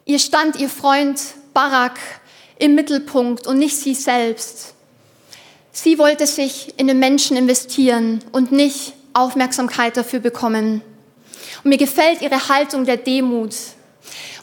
ihr 0.06 0.20
stand 0.20 0.56
ihr 0.58 0.70
Freund 0.70 1.20
Barak 1.54 2.00
im 2.60 2.76
Mittelpunkt 2.76 3.46
und 3.46 3.60
nicht 3.60 3.76
sie 3.76 3.94
selbst. 3.94 4.73
Sie 5.76 5.98
wollte 5.98 6.28
sich 6.28 6.76
in 6.78 6.88
den 6.88 7.00
Menschen 7.00 7.36
investieren 7.36 8.24
und 8.32 8.52
nicht 8.52 8.94
Aufmerksamkeit 9.14 9.98
dafür 9.98 10.20
bekommen. 10.20 10.84
Und 11.64 11.70
mir 11.70 11.80
gefällt 11.80 12.22
ihre 12.22 12.48
Haltung 12.48 12.86
der 12.86 12.98
Demut. 12.98 13.56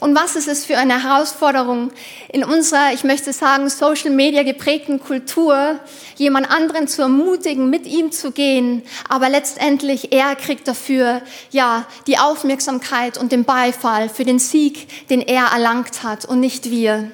Und 0.01 0.13
was 0.13 0.35
ist 0.35 0.49
es 0.49 0.65
für 0.65 0.77
eine 0.77 1.03
Herausforderung 1.03 1.91
in 2.33 2.43
unserer, 2.43 2.91
ich 2.93 3.05
möchte 3.05 3.31
sagen, 3.31 3.69
Social 3.69 4.09
Media 4.09 4.43
geprägten 4.43 4.99
Kultur, 4.99 5.79
jemand 6.17 6.51
anderen 6.51 6.89
zu 6.89 7.03
ermutigen, 7.03 7.69
mit 7.69 7.85
ihm 7.85 8.11
zu 8.11 8.31
gehen, 8.31 8.83
aber 9.07 9.29
letztendlich 9.29 10.11
er 10.11 10.35
kriegt 10.35 10.67
dafür, 10.67 11.21
ja, 11.51 11.85
die 12.07 12.17
Aufmerksamkeit 12.17 13.17
und 13.17 13.31
den 13.31 13.45
Beifall 13.45 14.09
für 14.09 14.25
den 14.25 14.39
Sieg, 14.39 15.07
den 15.09 15.21
er 15.21 15.45
erlangt 15.53 16.03
hat 16.03 16.25
und 16.25 16.41
nicht 16.41 16.71
wir. 16.71 17.09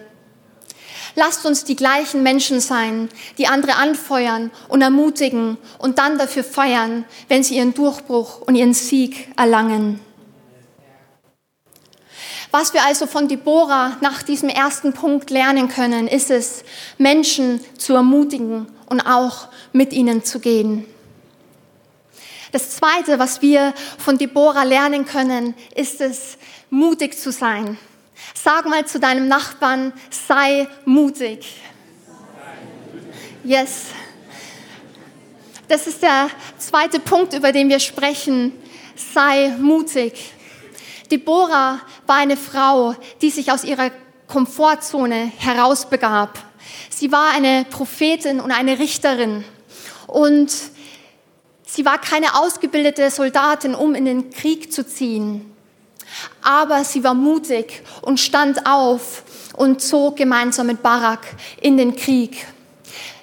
Lasst 1.20 1.48
uns 1.48 1.64
die 1.64 1.76
gleichen 1.76 2.22
Menschen 2.22 2.60
sein, 2.60 3.10
die 3.40 3.48
andere 3.48 3.74
anfeuern 3.74 4.52
und 4.68 4.84
ermutigen 4.84 5.58
und 5.80 5.98
dann 5.98 6.20
dafür 6.20 6.44
feiern, 6.44 7.06
wenn 7.28 7.42
sie 7.42 7.58
ihren 7.58 7.74
Durchbruch 7.74 8.42
und 8.42 8.54
ihren 8.54 8.76
Sieg 8.76 9.28
erlangen. 9.36 10.00
Was 12.52 12.72
wir 12.76 12.86
also 12.86 13.08
von 13.08 13.28
Deborah 13.28 13.98
nach 14.02 14.22
diesem 14.22 14.50
ersten 14.50 14.94
Punkt 14.94 15.32
lernen 15.32 15.70
können, 15.70 16.08
ist 16.08 16.30
es, 16.30 16.64
Menschen 17.00 17.62
zu 17.80 17.96
ermutigen 17.96 18.68
und 18.86 19.02
auch 19.02 19.48
mit 19.74 19.94
ihnen 19.94 20.24
zu 20.24 20.40
gehen. 20.40 20.86
Das 22.52 22.70
Zweite, 22.76 23.18
was 23.18 23.42
wir 23.42 23.74
von 23.98 24.20
Deborah 24.20 24.66
lernen 24.66 25.08
können, 25.08 25.56
ist 25.76 26.00
es, 26.00 26.38
mutig 26.70 27.18
zu 27.18 27.32
sein. 27.32 27.80
Sag 28.34 28.66
mal 28.66 28.86
zu 28.86 29.00
deinem 29.00 29.28
Nachbarn, 29.28 29.94
sei 30.10 30.68
mutig. 30.86 31.62
Yes. 33.44 33.88
Das 35.68 35.88
ist 35.88 36.02
der 36.02 36.30
zweite 36.58 37.00
Punkt, 37.00 37.34
über 37.34 37.52
den 37.52 37.70
wir 37.70 37.80
sprechen. 37.80 38.54
Sei 38.96 39.50
mutig. 39.60 40.34
Deborah 41.12 41.80
war 42.06 42.16
eine 42.16 42.38
Frau, 42.38 42.96
die 43.22 43.30
sich 43.30 43.52
aus 43.52 43.64
ihrer 43.64 43.92
Komfortzone 44.28 45.32
herausbegab. 45.38 46.40
Sie 46.90 47.12
war 47.12 47.32
eine 47.34 47.66
Prophetin 47.70 48.40
und 48.40 48.52
eine 48.52 48.80
Richterin. 48.80 49.44
Und 50.08 50.54
sie 51.66 51.86
war 51.86 52.00
keine 52.00 52.36
ausgebildete 52.40 53.10
Soldatin, 53.12 53.76
um 53.76 53.96
in 53.96 54.06
den 54.06 54.30
Krieg 54.30 54.72
zu 54.74 54.86
ziehen. 54.86 55.54
Aber 56.42 56.84
sie 56.84 57.04
war 57.04 57.14
mutig 57.14 57.84
und 58.02 58.20
stand 58.20 58.66
auf 58.66 59.24
und 59.56 59.82
zog 59.82 60.18
gemeinsam 60.18 60.68
mit 60.68 60.82
Barak 60.82 61.26
in 61.62 61.78
den 61.78 61.96
Krieg. 61.96 62.46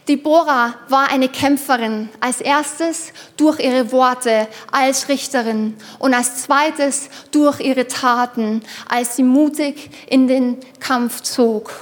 Deborah 0.09 0.75
war 0.89 1.09
eine 1.09 1.31
Kämpferin, 1.31 2.11
als 2.21 2.43
erstes 2.43 3.13
durch 3.39 3.59
ihre 3.59 3.91
Worte 3.91 4.49
als 4.71 5.09
Richterin 5.09 5.77
und 5.99 6.13
als 6.13 6.43
zweites 6.43 7.09
durch 7.31 7.61
ihre 7.61 7.87
Taten, 7.87 8.63
als 8.87 9.17
sie 9.17 9.23
mutig 9.23 9.91
in 10.07 10.29
den 10.29 10.59
Kampf 10.79 11.23
zog. 11.23 11.73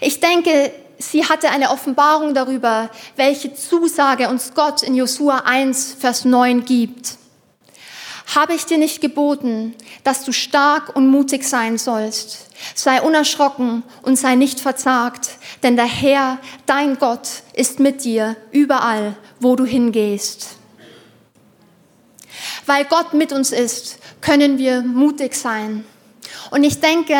Ich 0.00 0.20
denke, 0.20 0.72
sie 0.98 1.26
hatte 1.26 1.50
eine 1.50 1.70
Offenbarung 1.70 2.32
darüber, 2.32 2.88
welche 3.16 3.54
Zusage 3.54 4.28
uns 4.28 4.54
Gott 4.54 4.82
in 4.82 4.94
Josua 4.94 5.42
1, 5.44 5.96
Vers 5.98 6.24
9 6.24 6.64
gibt. 6.64 7.18
Habe 8.34 8.54
ich 8.54 8.64
dir 8.64 8.78
nicht 8.78 9.00
geboten, 9.00 9.74
dass 10.04 10.24
du 10.24 10.32
stark 10.32 10.96
und 10.96 11.08
mutig 11.08 11.44
sein 11.44 11.76
sollst? 11.76 12.48
Sei 12.74 13.02
unerschrocken 13.02 13.82
und 14.02 14.16
sei 14.16 14.36
nicht 14.36 14.60
verzagt, 14.60 15.32
denn 15.62 15.76
der 15.76 15.86
Herr, 15.86 16.38
dein 16.64 16.98
Gott, 16.98 17.28
ist 17.52 17.78
mit 17.78 18.04
dir 18.04 18.36
überall, 18.50 19.16
wo 19.38 19.54
du 19.56 19.66
hingehst. 19.66 20.56
Weil 22.64 22.84
Gott 22.86 23.12
mit 23.12 23.32
uns 23.32 23.52
ist, 23.52 23.98
können 24.20 24.56
wir 24.56 24.82
mutig 24.82 25.34
sein. 25.34 25.84
Und 26.52 26.64
ich 26.64 26.80
denke, 26.80 27.16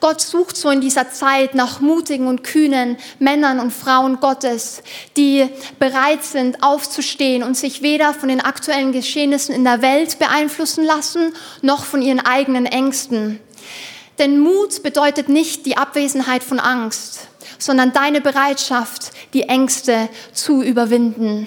Gott 0.00 0.20
sucht 0.20 0.58
so 0.58 0.68
in 0.68 0.82
dieser 0.82 1.10
Zeit 1.10 1.54
nach 1.54 1.80
mutigen 1.80 2.26
und 2.26 2.44
kühnen 2.44 2.98
Männern 3.18 3.58
und 3.58 3.70
Frauen 3.70 4.20
Gottes, 4.20 4.82
die 5.16 5.48
bereit 5.78 6.22
sind, 6.22 6.62
aufzustehen 6.62 7.42
und 7.42 7.56
sich 7.56 7.80
weder 7.80 8.12
von 8.12 8.28
den 8.28 8.42
aktuellen 8.42 8.92
Geschehnissen 8.92 9.54
in 9.54 9.64
der 9.64 9.80
Welt 9.80 10.18
beeinflussen 10.18 10.84
lassen, 10.84 11.32
noch 11.62 11.82
von 11.86 12.02
ihren 12.02 12.20
eigenen 12.20 12.66
Ängsten. 12.66 13.40
Denn 14.18 14.38
Mut 14.38 14.82
bedeutet 14.82 15.30
nicht 15.30 15.64
die 15.64 15.78
Abwesenheit 15.78 16.44
von 16.44 16.60
Angst, 16.60 17.28
sondern 17.58 17.94
deine 17.94 18.20
Bereitschaft, 18.20 19.12
die 19.32 19.44
Ängste 19.44 20.10
zu 20.34 20.60
überwinden. 20.62 21.46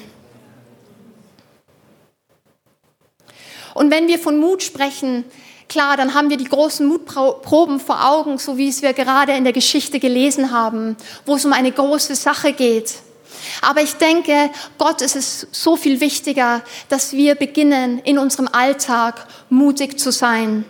Und 3.76 3.92
wenn 3.92 4.08
wir 4.08 4.18
von 4.18 4.40
Mut 4.40 4.64
sprechen, 4.64 5.24
klar, 5.70 5.98
dann 5.98 6.14
haben 6.14 6.30
wir 6.30 6.38
die 6.38 6.46
großen 6.46 6.86
Mutproben 6.88 7.80
vor 7.80 8.06
Augen, 8.06 8.38
so 8.38 8.58
wie 8.58 8.70
es 8.70 8.82
wir 8.82 8.94
gerade 8.94 9.34
in 9.34 9.44
der 9.44 9.54
Geschichte 9.54 10.00
gelesen 10.00 10.52
haben, 10.52 10.98
wo 11.26 11.36
es 11.36 11.46
um 11.46 11.54
eine 11.54 11.72
große 11.72 12.16
Sache 12.16 12.54
geht. 12.54 12.96
Aber 13.62 13.82
ich 13.82 13.94
denke, 13.94 14.50
Gott 14.78 15.02
ist 15.02 15.16
es 15.16 15.48
so 15.52 15.76
viel 15.76 16.00
wichtiger, 16.00 16.62
dass 16.90 17.14
wir 17.14 17.36
beginnen, 17.36 18.00
in 18.00 18.18
unserem 18.18 18.48
Alltag 18.52 19.28
mutig 19.50 20.00
zu 20.00 20.12
sein. 20.12 20.66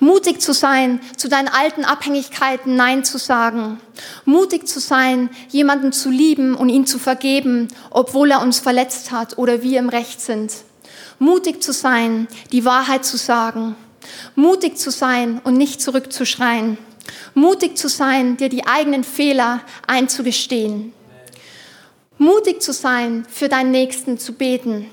Mutig 0.00 0.40
zu 0.40 0.52
sein, 0.52 1.00
zu 1.16 1.28
deinen 1.28 1.48
alten 1.48 1.84
Abhängigkeiten 1.84 2.74
Nein 2.74 3.04
zu 3.04 3.18
sagen. 3.18 3.80
Mutig 4.24 4.66
zu 4.66 4.80
sein, 4.80 5.30
jemanden 5.50 5.92
zu 5.92 6.10
lieben 6.10 6.54
und 6.54 6.68
ihn 6.68 6.86
zu 6.86 6.98
vergeben, 6.98 7.68
obwohl 7.90 8.30
er 8.30 8.42
uns 8.42 8.58
verletzt 8.58 9.10
hat 9.12 9.38
oder 9.38 9.62
wir 9.62 9.78
im 9.78 9.88
Recht 9.88 10.20
sind 10.20 10.52
mutig 11.18 11.62
zu 11.62 11.72
sein, 11.72 12.28
die 12.52 12.64
Wahrheit 12.64 13.04
zu 13.04 13.16
sagen, 13.16 13.76
mutig 14.34 14.78
zu 14.78 14.90
sein 14.90 15.40
und 15.44 15.56
nicht 15.56 15.80
zurückzuschreien, 15.80 16.78
mutig 17.34 17.76
zu 17.76 17.88
sein, 17.88 18.36
dir 18.36 18.48
die 18.48 18.66
eigenen 18.66 19.04
Fehler 19.04 19.60
einzugestehen, 19.86 20.92
mutig 22.18 22.62
zu 22.62 22.72
sein, 22.72 23.26
für 23.28 23.48
deinen 23.48 23.70
Nächsten 23.70 24.18
zu 24.18 24.32
beten, 24.32 24.90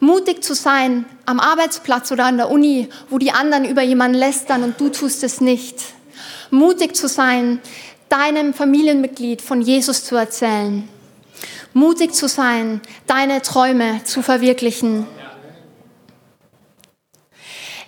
mutig 0.00 0.42
zu 0.42 0.54
sein 0.54 1.04
am 1.26 1.40
Arbeitsplatz 1.40 2.10
oder 2.12 2.26
an 2.26 2.36
der 2.36 2.50
Uni, 2.50 2.88
wo 3.08 3.18
die 3.18 3.30
anderen 3.32 3.64
über 3.64 3.82
jemanden 3.82 4.18
lästern 4.18 4.62
und 4.62 4.80
du 4.80 4.88
tust 4.88 5.22
es 5.22 5.40
nicht, 5.40 5.76
mutig 6.50 6.96
zu 6.96 7.08
sein, 7.08 7.60
deinem 8.08 8.54
Familienmitglied 8.54 9.42
von 9.42 9.62
Jesus 9.62 10.04
zu 10.04 10.16
erzählen 10.16 10.88
mutig 11.74 12.14
zu 12.14 12.28
sein, 12.28 12.80
deine 13.06 13.42
Träume 13.42 14.02
zu 14.04 14.22
verwirklichen. 14.22 15.06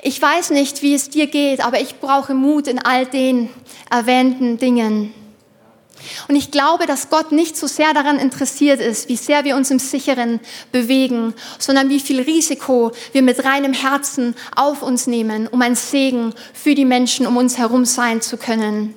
Ich 0.02 0.20
weiß 0.20 0.50
nicht, 0.50 0.82
wie 0.82 0.94
es 0.94 1.10
dir 1.10 1.26
geht, 1.26 1.64
aber 1.64 1.80
ich 1.80 1.98
brauche 1.98 2.34
Mut 2.34 2.68
in 2.68 2.78
all 2.78 3.06
den 3.06 3.48
erwähnten 3.90 4.58
Dingen. 4.58 5.12
Und 6.28 6.36
ich 6.36 6.50
glaube, 6.50 6.86
dass 6.86 7.10
Gott 7.10 7.32
nicht 7.32 7.56
so 7.56 7.66
sehr 7.66 7.94
daran 7.94 8.18
interessiert 8.18 8.80
ist, 8.80 9.08
wie 9.08 9.16
sehr 9.16 9.44
wir 9.44 9.56
uns 9.56 9.70
im 9.70 9.78
Sicheren 9.78 10.40
bewegen, 10.70 11.34
sondern 11.58 11.88
wie 11.88 12.00
viel 12.00 12.20
Risiko 12.20 12.92
wir 13.12 13.22
mit 13.22 13.44
reinem 13.44 13.72
Herzen 13.72 14.34
auf 14.54 14.82
uns 14.82 15.06
nehmen, 15.06 15.48
um 15.48 15.62
ein 15.62 15.74
Segen 15.74 16.34
für 16.52 16.74
die 16.74 16.84
Menschen 16.84 17.26
um 17.26 17.36
uns 17.36 17.58
herum 17.58 17.84
sein 17.84 18.20
zu 18.20 18.36
können. 18.36 18.94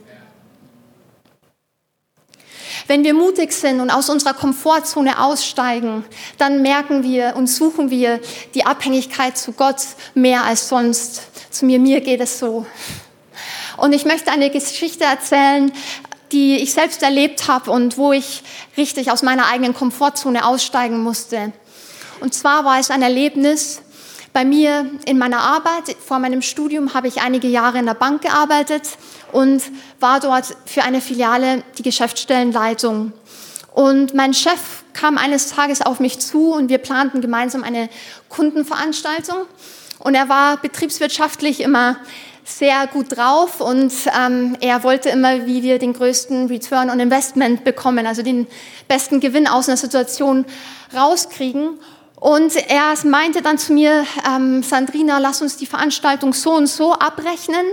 Wenn 2.89 3.04
wir 3.04 3.13
mutig 3.13 3.52
sind 3.52 3.82
und 3.82 3.91
aus 3.91 4.10
unserer 4.10 4.34
Komfortzone 4.34 5.23
aussteigen, 5.23 6.04
dann 6.39 6.63
merken 6.63 7.04
wir 7.04 7.36
und 7.36 7.45
suchen 7.45 7.91
wir 7.91 8.19
die 8.56 8.65
Abhängigkeit 8.65 9.38
zu 9.38 9.52
Gott 9.52 9.75
mehr 10.15 10.43
als 10.43 10.69
sonst. 10.69 11.21
Zu 11.52 11.65
mir, 11.65 11.78
mir 11.78 12.02
geht 12.02 12.19
es 12.19 12.39
so. 12.39 12.65
Und 13.78 13.93
ich 13.93 14.06
möchte 14.06 14.32
eine 14.32 14.49
Geschichte 14.49 15.04
erzählen, 15.04 15.71
die 16.32 16.56
ich 16.56 16.73
selbst 16.73 17.04
erlebt 17.04 17.47
habe 17.47 17.69
und 17.69 17.95
wo 17.99 18.12
ich 18.12 18.41
richtig 18.75 19.12
aus 19.12 19.21
meiner 19.21 19.45
eigenen 19.45 19.75
Komfortzone 19.75 20.43
aussteigen 20.43 21.04
musste. 21.04 21.54
Und 22.21 22.34
zwar 22.34 22.65
war 22.65 22.80
es 22.80 22.89
ein 22.89 23.04
Erlebnis, 23.04 23.84
bei 24.34 24.46
mir 24.46 24.89
in 25.06 25.18
meiner 25.18 25.39
Arbeit, 25.39 25.96
vor 26.06 26.20
meinem 26.20 26.42
Studium, 26.42 26.94
habe 26.94 27.08
ich 27.08 27.22
einige 27.22 27.48
Jahre 27.48 27.80
in 27.80 27.86
der 27.86 27.94
Bank 27.94 28.22
gearbeitet 28.22 28.84
und 29.32 29.62
war 30.00 30.20
dort 30.20 30.56
für 30.65 30.84
eine 30.84 31.02
Filiale 31.02 31.63
die 31.78 31.84
Geschäftsstellenleitung. 31.84 33.13
Und 33.74 34.13
mein 34.13 34.34
Chef 34.34 34.84
kam 34.94 35.18
eines 35.18 35.50
Tages 35.50 35.82
auf 35.82 36.00
mich 36.00 36.20
zu 36.20 36.52
und 36.52 36.70
wir 36.70 36.80
planten 36.80 37.22
gemeinsam 37.22 37.63
eine 37.63 37.89
Kundenveranstaltung. 38.28 39.46
Und 40.00 40.15
er 40.15 40.30
war 40.30 40.58
betriebswirtschaftlich 40.58 41.62
immer 41.62 41.98
sehr 42.50 42.88
gut 42.88 43.15
drauf 43.15 43.62
und 43.62 43.94
ähm, 44.20 44.58
er 44.60 44.84
wollte 44.84 45.10
immer, 45.10 45.46
wie 45.46 45.62
wir 45.62 45.78
den 45.78 45.94
größten 45.94 46.48
Return 46.48 46.89
on 46.89 47.00
Investment 47.00 47.63
bekommen, 47.63 48.08
also 48.08 48.24
den 48.24 48.48
besten 48.88 49.20
Gewinn 49.20 49.48
aus 49.48 49.68
einer 49.68 49.78
Situation 49.78 50.46
rauskriegen. 50.96 51.80
Und 52.19 52.55
er 52.55 52.93
meinte 53.05 53.41
dann 53.41 53.58
zu 53.58 53.73
mir, 53.73 54.05
ähm, 54.27 54.62
Sandrina, 54.62 55.19
lass 55.19 55.41
uns 55.41 55.58
die 55.58 55.65
Veranstaltung 55.65 56.34
so 56.34 56.53
und 56.53 56.67
so 56.67 56.93
abrechnen. 56.93 57.65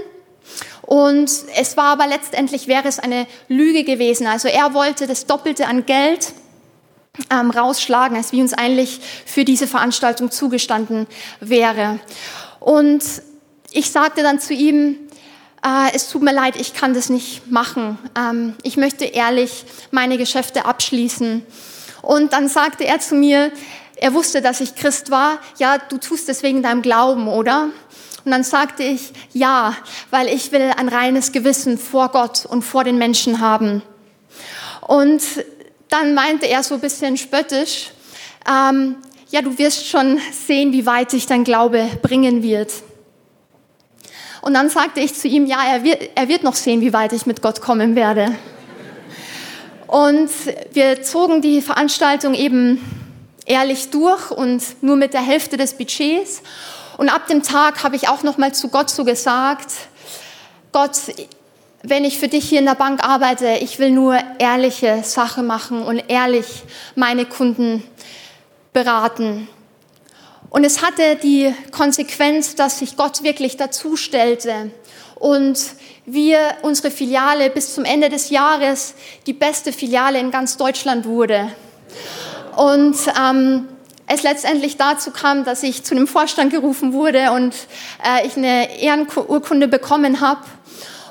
Und 0.82 1.30
es 1.56 1.76
war 1.76 1.87
aber 1.87 2.06
letztendlich, 2.06 2.68
wäre 2.68 2.87
es 2.87 3.00
eine 3.00 3.26
Lüge 3.48 3.82
gewesen. 3.82 4.26
Also 4.28 4.46
er 4.46 4.72
wollte 4.72 5.09
das 5.09 5.26
Doppelte 5.26 5.66
an 5.66 5.85
Geld 5.85 6.32
ähm, 7.30 7.50
rausschlagen, 7.50 8.16
als 8.16 8.30
wie 8.30 8.40
uns 8.40 8.52
eigentlich 8.52 9.00
für 9.24 9.44
diese 9.44 9.66
Veranstaltung 9.66 10.30
zugestanden 10.30 11.09
wäre. 11.40 11.98
Und 12.61 13.02
ich 13.72 13.90
sagte 13.90 14.22
dann 14.22 14.38
zu 14.38 14.54
ihm, 14.54 14.96
äh, 15.64 15.92
es 15.92 16.09
tut 16.09 16.22
mir 16.22 16.32
leid, 16.32 16.54
ich 16.56 16.72
kann 16.72 16.94
das 16.94 17.09
nicht 17.11 17.50
machen. 17.50 17.98
Ähm, 18.16 18.54
ich 18.62 18.76
möchte 18.76 19.06
ehrlich 19.06 19.64
meine 19.90 20.18
Geschäfte 20.18 20.66
abschließen. 20.66 21.44
Und 22.02 22.32
dann 22.32 22.48
sagte 22.48 22.85
er 22.85 23.00
zu 23.00 23.16
mir, 23.16 23.50
er 23.96 24.14
wusste, 24.14 24.42
dass 24.42 24.61
ich 24.61 24.74
Christ 24.74 25.11
war. 25.11 25.38
Ja, 25.59 25.78
du 25.78 25.98
tust 25.98 26.28
es 26.28 26.42
wegen 26.42 26.62
deinem 26.62 26.82
Glauben, 26.82 27.28
oder? 27.28 27.70
Und 28.24 28.30
dann 28.30 28.44
sagte 28.44 28.82
ich, 28.82 29.12
ja, 29.32 29.76
weil 30.11 30.28
ich 30.28 30.52
will 30.52 30.72
ein 30.76 30.88
reines 30.88 31.32
Gewissen 31.32 31.78
vor 31.78 32.09
Gott 32.09 32.44
und 32.44 32.62
vor 32.62 32.85
den 32.85 32.98
Menschen 32.98 33.40
haben. 33.40 33.82
Und 34.87 35.22
dann 35.88 36.14
meinte 36.14 36.46
er 36.46 36.62
so 36.62 36.74
ein 36.74 36.80
bisschen 36.80 37.16
spöttisch, 37.16 37.92
ähm, 38.48 38.96
ja, 39.30 39.42
du 39.42 39.59
wirst 39.59 39.87
schon 39.87 40.20
sehen, 40.46 40.72
wie 40.72 40.87
weit 40.87 41.12
dich 41.12 41.26
dein 41.26 41.44
Glaube 41.44 41.88
bringen 42.02 42.42
wird. 42.42 42.72
Und 44.42 44.54
dann 44.54 44.70
sagte 44.70 45.00
ich 45.00 45.14
zu 45.14 45.26
ihm, 45.26 45.46
ja, 45.46 45.59
er 45.64 45.82
wird, 45.82 46.11
er 46.14 46.28
wird 46.28 46.44
noch 46.44 46.54
sehen, 46.54 46.80
wie 46.80 46.92
weit 46.92 47.12
ich 47.12 47.26
mit 47.26 47.42
Gott 47.42 47.61
kommen 47.61 47.96
werde. 47.96 48.37
Und 49.87 50.30
wir 50.72 51.02
zogen 51.02 51.42
die 51.42 51.61
Veranstaltung 51.62 52.35
eben 52.35 52.80
ehrlich 53.46 53.90
durch 53.90 54.30
und 54.30 54.62
nur 54.82 54.96
mit 54.96 55.14
der 55.14 55.22
Hälfte 55.22 55.56
des 55.56 55.74
Budgets. 55.74 56.42
Und 56.98 57.09
ab 57.09 57.26
dem 57.28 57.42
Tag 57.42 57.82
habe 57.82 57.96
ich 57.96 58.09
auch 58.09 58.22
noch 58.22 58.37
mal 58.37 58.52
zu 58.52 58.68
Gott 58.68 58.90
so 58.90 59.04
gesagt, 59.04 59.72
Gott, 60.72 60.98
wenn 61.82 62.04
ich 62.04 62.18
für 62.18 62.28
dich 62.28 62.48
hier 62.48 62.59
in 62.59 62.66
der 62.66 62.74
Bank 62.74 63.02
arbeite, 63.02 63.59
ich 63.61 63.78
will 63.78 63.90
nur 63.90 64.18
ehrliche 64.38 65.02
Sache 65.04 65.42
machen 65.42 65.82
und 65.82 66.04
ehrlich 66.09 66.46
meine 66.94 67.24
Kunden 67.24 67.82
beraten. 68.72 69.48
Und 70.50 70.64
es 70.64 70.82
hatte 70.82 71.16
die 71.16 71.54
Konsequenz, 71.70 72.54
dass 72.54 72.78
sich 72.80 72.96
Gott 72.96 73.22
wirklich 73.22 73.56
dazu 73.56 73.96
stellte 73.96 74.70
und 75.16 75.59
wir 76.06 76.38
unsere 76.62 76.90
Filiale 76.90 77.50
bis 77.50 77.74
zum 77.74 77.85
Ende 77.85 78.09
des 78.09 78.30
Jahres 78.30 78.94
die 79.26 79.32
beste 79.32 79.72
Filiale 79.72 80.18
in 80.18 80.30
ganz 80.30 80.56
Deutschland 80.56 81.04
wurde. 81.04 81.50
Und 82.57 82.97
ähm, 83.21 83.69
es 84.07 84.23
letztendlich 84.23 84.79
dazu 84.79 85.11
kam, 85.11 85.45
dass 85.45 85.62
ich 85.62 85.85
zu 85.85 85.95
dem 85.95 86.07
Vorstand 86.07 86.51
gerufen 86.51 86.92
wurde 86.92 87.33
und 87.33 87.55
äh, 88.03 88.27
ich 88.27 88.37
eine 88.37 88.81
Ehrenurkunde 88.81 89.69
bekommen 89.69 90.21
habe. 90.21 90.40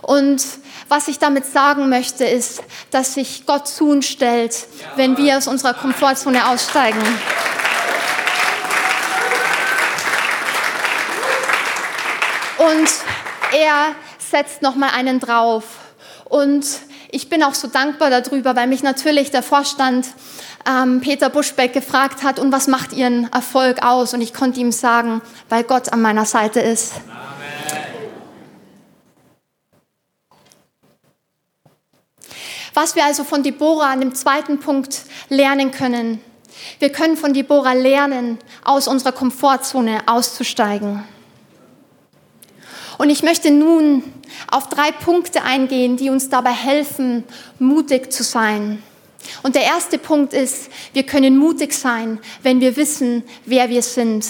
Und 0.02 0.44
was 0.90 1.08
ich 1.08 1.20
damit 1.20 1.46
sagen 1.46 1.90
möchte, 1.90 2.26
ist, 2.26 2.64
dass 2.92 3.14
sich 3.14 3.46
Gott 3.46 3.68
zu 3.68 3.90
uns 3.90 4.08
stellt, 4.08 4.68
wenn 4.96 5.18
wir 5.18 5.38
aus 5.38 5.48
unserer 5.48 5.74
Komfortzone 5.74 6.48
aussteigen. 6.48 7.02
Und 12.58 12.90
er 13.52 13.96
setzt 14.18 14.62
noch 14.62 14.76
mal 14.76 14.90
einen 14.90 15.20
drauf. 15.20 15.64
Und 16.26 16.66
ich 17.12 17.30
bin 17.30 17.44
auch 17.44 17.54
so 17.54 17.68
dankbar 17.68 18.10
darüber, 18.10 18.56
weil 18.56 18.68
mich 18.68 18.84
natürlich 18.84 19.32
der 19.32 19.44
Vorstand 19.44 20.08
ähm, 20.68 21.02
Peter 21.02 21.30
Buschbeck 21.30 21.74
gefragt 21.74 22.24
hat, 22.24 22.40
und 22.40 22.52
was 22.52 22.68
macht 22.68 22.94
Ihren 22.94 23.32
Erfolg 23.32 23.84
aus? 23.86 24.14
Und 24.14 24.22
ich 24.22 24.34
konnte 24.34 24.60
ihm 24.60 24.72
sagen, 24.72 25.22
weil 25.50 25.64
Gott 25.64 25.92
an 25.92 26.02
meiner 26.02 26.26
Seite 26.26 26.60
ist. 26.60 26.94
Was 32.74 32.96
wir 32.96 33.06
also 33.06 33.24
von 33.24 33.42
Deborah 33.42 33.92
an 33.92 34.02
dem 34.02 34.14
zweiten 34.14 34.60
Punkt 34.60 35.04
lernen 35.30 35.72
können. 35.72 36.22
Wir 36.80 36.92
können 36.92 37.16
von 37.16 37.34
Deborah 37.34 37.74
lernen, 37.74 38.38
aus 38.64 38.88
unserer 38.88 39.14
Komfortzone 39.14 40.00
auszusteigen. 40.08 41.04
Und 42.98 43.10
ich 43.10 43.24
möchte 43.24 43.52
nun 43.52 44.04
auf 44.52 44.68
drei 44.70 44.92
Punkte 44.92 45.44
eingehen, 45.44 45.98
die 45.98 46.10
uns 46.10 46.30
dabei 46.30 46.52
helfen, 46.52 47.24
mutig 47.60 48.12
zu 48.12 48.24
sein. 48.24 48.82
Und 49.44 49.56
der 49.56 49.64
erste 49.64 49.98
Punkt 49.98 50.34
ist, 50.34 50.70
wir 50.94 51.04
können 51.04 51.38
mutig 51.38 51.74
sein, 51.74 52.20
wenn 52.44 52.60
wir 52.60 52.76
wissen, 52.76 53.24
wer 53.46 53.70
wir 53.70 53.82
sind. 53.82 54.26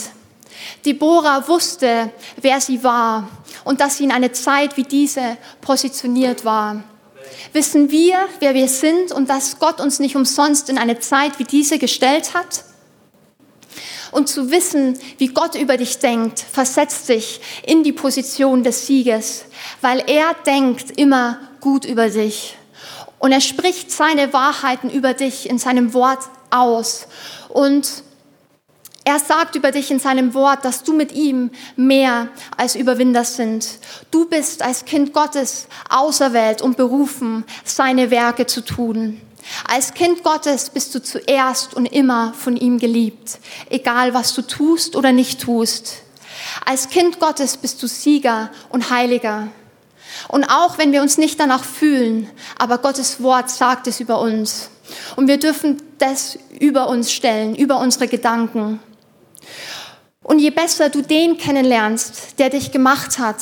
Deborah 0.86 1.48
wusste, 1.48 2.12
wer 2.42 2.62
sie 2.62 2.84
war 2.84 3.30
und 3.64 3.82
dass 3.82 3.98
sie 3.98 4.06
in 4.06 4.12
eine 4.12 4.32
Zeit 4.32 4.78
wie 4.78 4.84
diese 4.84 5.38
positioniert 5.62 6.46
war. 6.46 6.84
Wissen 7.54 7.92
wir, 7.92 8.28
wer 8.40 8.54
wir 8.54 8.68
sind 8.68 9.12
und 9.12 9.30
dass 9.30 9.60
Gott 9.60 9.80
uns 9.80 10.00
nicht 10.00 10.16
umsonst 10.16 10.70
in 10.70 10.78
eine 10.78 11.00
Zeit 11.00 11.40
wie 11.40 11.44
diese 11.44 11.80
gestellt 11.80 12.34
hat? 12.34 12.64
Und 14.12 14.30
zu 14.30 14.52
wissen, 14.52 14.98
wie 15.18 15.28
Gott 15.28 15.56
über 15.56 15.78
dich 15.78 16.00
denkt, 16.00 16.40
versetzt 16.40 17.10
dich 17.10 17.42
in 17.66 17.84
die 17.84 17.92
Position 17.92 18.64
des 18.64 18.88
Sieges, 18.88 19.46
weil 19.82 20.04
er 20.08 20.34
denkt 20.46 20.92
immer 20.92 21.40
gut 21.60 21.84
über 21.84 22.10
dich. 22.10 22.56
Und 23.20 23.32
er 23.32 23.42
spricht 23.42 23.92
seine 23.92 24.34
Wahrheiten 24.34 24.90
über 24.90 25.14
dich 25.14 25.50
in 25.50 25.58
seinem 25.58 25.94
Wort 25.94 26.20
aus. 26.52 27.08
Und 27.50 28.04
er 29.08 29.20
sagt 29.20 29.56
über 29.56 29.72
dich 29.72 29.92
in 29.92 30.00
seinem 30.00 30.34
Wort, 30.34 30.66
dass 30.66 30.84
du 30.84 30.92
mit 30.92 31.12
ihm 31.12 31.52
mehr 31.76 32.28
als 32.58 32.76
Überwinder 32.76 33.24
sind. 33.24 33.78
Du 34.10 34.26
bist 34.28 34.64
als 34.64 34.86
Kind 34.86 35.14
Gottes 35.14 35.68
auserwählt 35.90 36.64
und 36.64 36.76
berufen, 36.76 37.46
seine 37.64 38.10
Werke 38.10 38.48
zu 38.48 38.62
tun. 38.62 39.22
Als 39.68 39.94
Kind 39.94 40.24
Gottes 40.24 40.72
bist 40.72 40.96
du 40.96 41.04
zuerst 41.04 41.76
und 41.76 41.86
immer 41.86 42.34
von 42.34 42.58
ihm 42.58 42.80
geliebt, 42.80 43.38
egal 43.70 44.16
was 44.16 44.34
du 44.34 44.42
tust 44.42 44.96
oder 44.96 45.12
nicht 45.12 45.40
tust. 45.40 45.98
Als 46.66 46.90
Kind 46.90 47.20
Gottes 47.20 47.58
bist 47.58 47.82
du 47.84 47.88
Sieger 47.88 48.50
und 48.70 48.90
Heiliger. 48.90 49.50
Und 50.28 50.46
auch 50.46 50.78
wenn 50.78 50.92
wir 50.92 51.02
uns 51.02 51.18
nicht 51.18 51.40
danach 51.40 51.64
fühlen, 51.64 52.30
aber 52.58 52.78
Gottes 52.78 53.22
Wort 53.22 53.50
sagt 53.50 53.88
es 53.88 54.00
über 54.00 54.20
uns. 54.20 54.70
Und 55.16 55.28
wir 55.28 55.38
dürfen 55.38 55.82
das 55.98 56.38
über 56.60 56.90
uns 56.90 57.12
stellen, 57.12 57.56
über 57.56 57.80
unsere 57.80 58.08
Gedanken. 58.08 58.80
Und 60.24 60.40
je 60.40 60.50
besser 60.50 60.90
du 60.90 61.02
den 61.02 61.38
kennenlernst, 61.38 62.40
der 62.40 62.50
dich 62.50 62.72
gemacht 62.72 63.20
hat, 63.20 63.38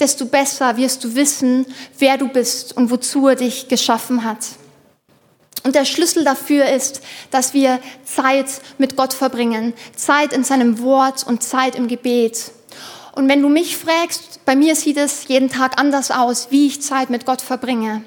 desto 0.00 0.26
besser 0.26 0.76
wirst 0.76 1.02
du 1.02 1.14
wissen, 1.14 1.64
wer 1.98 2.18
du 2.18 2.28
bist 2.28 2.76
und 2.76 2.90
wozu 2.90 3.28
er 3.28 3.36
dich 3.36 3.68
geschaffen 3.68 4.22
hat. 4.24 4.38
Und 5.62 5.74
der 5.74 5.84
Schlüssel 5.84 6.24
dafür 6.24 6.68
ist, 6.68 7.00
dass 7.30 7.54
wir 7.54 7.80
Zeit 8.04 8.46
mit 8.78 8.96
Gott 8.96 9.14
verbringen, 9.14 9.72
Zeit 9.96 10.32
in 10.32 10.44
seinem 10.44 10.80
Wort 10.80 11.26
und 11.26 11.42
Zeit 11.42 11.74
im 11.74 11.88
Gebet. 11.88 12.52
Und 13.16 13.30
wenn 13.30 13.40
du 13.40 13.48
mich 13.48 13.78
fragst, 13.78 14.44
bei 14.44 14.54
mir 14.54 14.76
sieht 14.76 14.98
es 14.98 15.26
jeden 15.26 15.48
Tag 15.48 15.80
anders 15.80 16.10
aus, 16.10 16.48
wie 16.50 16.66
ich 16.66 16.82
Zeit 16.82 17.08
mit 17.08 17.24
Gott 17.24 17.40
verbringe. 17.40 18.02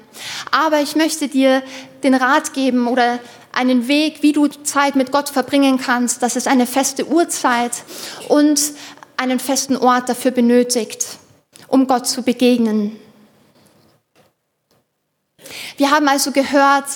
Aber 0.52 0.80
ich 0.80 0.94
möchte 0.94 1.26
dir 1.26 1.64
den 2.04 2.14
Rat 2.14 2.54
geben 2.54 2.86
oder 2.86 3.18
einen 3.52 3.88
Weg, 3.88 4.22
wie 4.22 4.30
du 4.30 4.46
Zeit 4.46 4.94
mit 4.94 5.10
Gott 5.10 5.28
verbringen 5.28 5.78
kannst, 5.78 6.22
dass 6.22 6.36
es 6.36 6.46
eine 6.46 6.64
feste 6.64 7.08
Uhrzeit 7.08 7.72
und 8.28 8.62
einen 9.16 9.40
festen 9.40 9.76
Ort 9.76 10.08
dafür 10.08 10.30
benötigt, 10.30 11.18
um 11.66 11.88
Gott 11.88 12.06
zu 12.06 12.22
begegnen. 12.22 12.96
Wir 15.76 15.90
haben 15.90 16.06
also 16.06 16.30
gehört, 16.30 16.86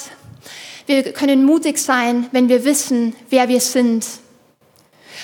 wir 0.86 1.12
können 1.14 1.42
mutig 1.42 1.78
sein, 1.78 2.28
wenn 2.30 2.48
wir 2.48 2.64
wissen, 2.64 3.16
wer 3.28 3.48
wir 3.48 3.60
sind. 3.60 4.06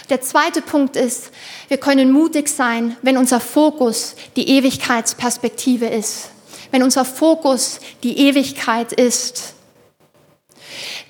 Der 0.09 0.21
zweite 0.21 0.63
Punkt 0.63 0.97
ist, 0.97 1.31
wir 1.69 1.77
können 1.77 2.11
mutig 2.11 2.49
sein, 2.49 2.97
wenn 3.03 3.17
unser 3.17 3.41
Fokus 3.41 4.17
die 4.37 4.49
Ewigkeitsperspektive 4.49 5.87
ist. 5.87 6.31
Wenn 6.71 6.83
unser 6.83 7.05
Fokus 7.05 7.81
die 8.03 8.19
Ewigkeit 8.19 8.93
ist. 8.93 9.55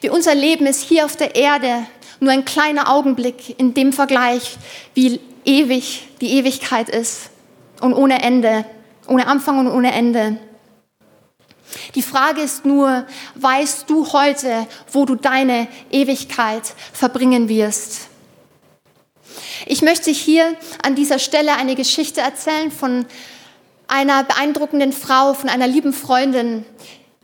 Wie 0.00 0.08
unser 0.08 0.34
Leben 0.34 0.66
ist 0.66 0.82
hier 0.82 1.04
auf 1.04 1.16
der 1.16 1.34
Erde 1.34 1.86
nur 2.20 2.32
ein 2.32 2.44
kleiner 2.44 2.90
Augenblick 2.90 3.58
in 3.58 3.74
dem 3.74 3.92
Vergleich, 3.92 4.56
wie 4.94 5.20
ewig 5.44 6.08
die 6.20 6.34
Ewigkeit 6.34 6.88
ist 6.88 7.30
und 7.80 7.94
ohne 7.94 8.22
Ende, 8.22 8.64
ohne 9.08 9.26
Anfang 9.26 9.58
und 9.58 9.68
ohne 9.68 9.92
Ende. 9.92 10.38
Die 11.94 12.02
Frage 12.02 12.42
ist 12.42 12.64
nur, 12.64 13.06
weißt 13.36 13.88
du 13.88 14.12
heute, 14.12 14.66
wo 14.92 15.04
du 15.04 15.14
deine 15.14 15.68
Ewigkeit 15.90 16.62
verbringen 16.92 17.48
wirst? 17.48 18.09
Ich 19.66 19.82
möchte 19.82 20.10
hier 20.10 20.54
an 20.82 20.94
dieser 20.94 21.18
Stelle 21.18 21.56
eine 21.56 21.74
Geschichte 21.74 22.20
erzählen 22.20 22.70
von 22.70 23.06
einer 23.86 24.24
beeindruckenden 24.24 24.92
Frau, 24.92 25.34
von 25.34 25.48
einer 25.48 25.66
lieben 25.66 25.92
Freundin, 25.92 26.64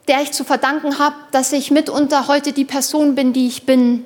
der 0.09 0.23
ich 0.23 0.33
zu 0.33 0.45
verdanken 0.45 0.99
habe, 0.99 1.17
dass 1.33 1.53
ich 1.53 1.71
mitunter 1.71 2.29
heute 2.29 2.53
die 2.53 2.65
Person 2.65 3.15
bin, 3.15 3.33
die 3.33 3.47
ich 3.47 3.67
bin. 3.67 4.05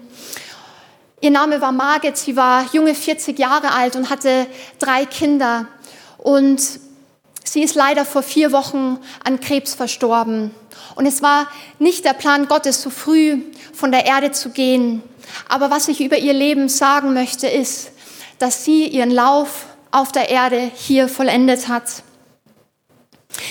Ihr 1.20 1.30
Name 1.30 1.60
war 1.60 1.72
Margit, 1.72 2.16
sie 2.16 2.36
war 2.36 2.66
junge 2.72 2.94
40 2.94 3.38
Jahre 3.38 3.72
alt 3.72 3.96
und 3.96 4.10
hatte 4.10 4.46
drei 4.78 5.04
Kinder. 5.04 5.66
Und 6.16 6.60
Sie 7.50 7.64
ist 7.64 7.74
leider 7.74 8.04
vor 8.04 8.22
vier 8.22 8.52
Wochen 8.52 8.98
an 9.24 9.40
Krebs 9.40 9.74
verstorben. 9.74 10.52
Und 10.94 11.06
es 11.06 11.20
war 11.20 11.48
nicht 11.80 12.04
der 12.04 12.12
Plan 12.12 12.46
Gottes, 12.46 12.80
so 12.80 12.90
früh 12.90 13.40
von 13.72 13.90
der 13.90 14.06
Erde 14.06 14.30
zu 14.30 14.50
gehen. 14.50 15.02
Aber 15.48 15.70
was 15.70 15.88
ich 15.88 16.00
über 16.00 16.18
ihr 16.18 16.32
Leben 16.32 16.68
sagen 16.68 17.14
möchte, 17.14 17.46
ist, 17.46 17.92
dass 18.38 18.64
sie 18.64 18.86
ihren 18.86 19.10
Lauf 19.10 19.66
auf 19.90 20.12
der 20.12 20.30
Erde 20.30 20.70
hier 20.74 21.08
vollendet 21.08 21.68
hat. 21.68 22.02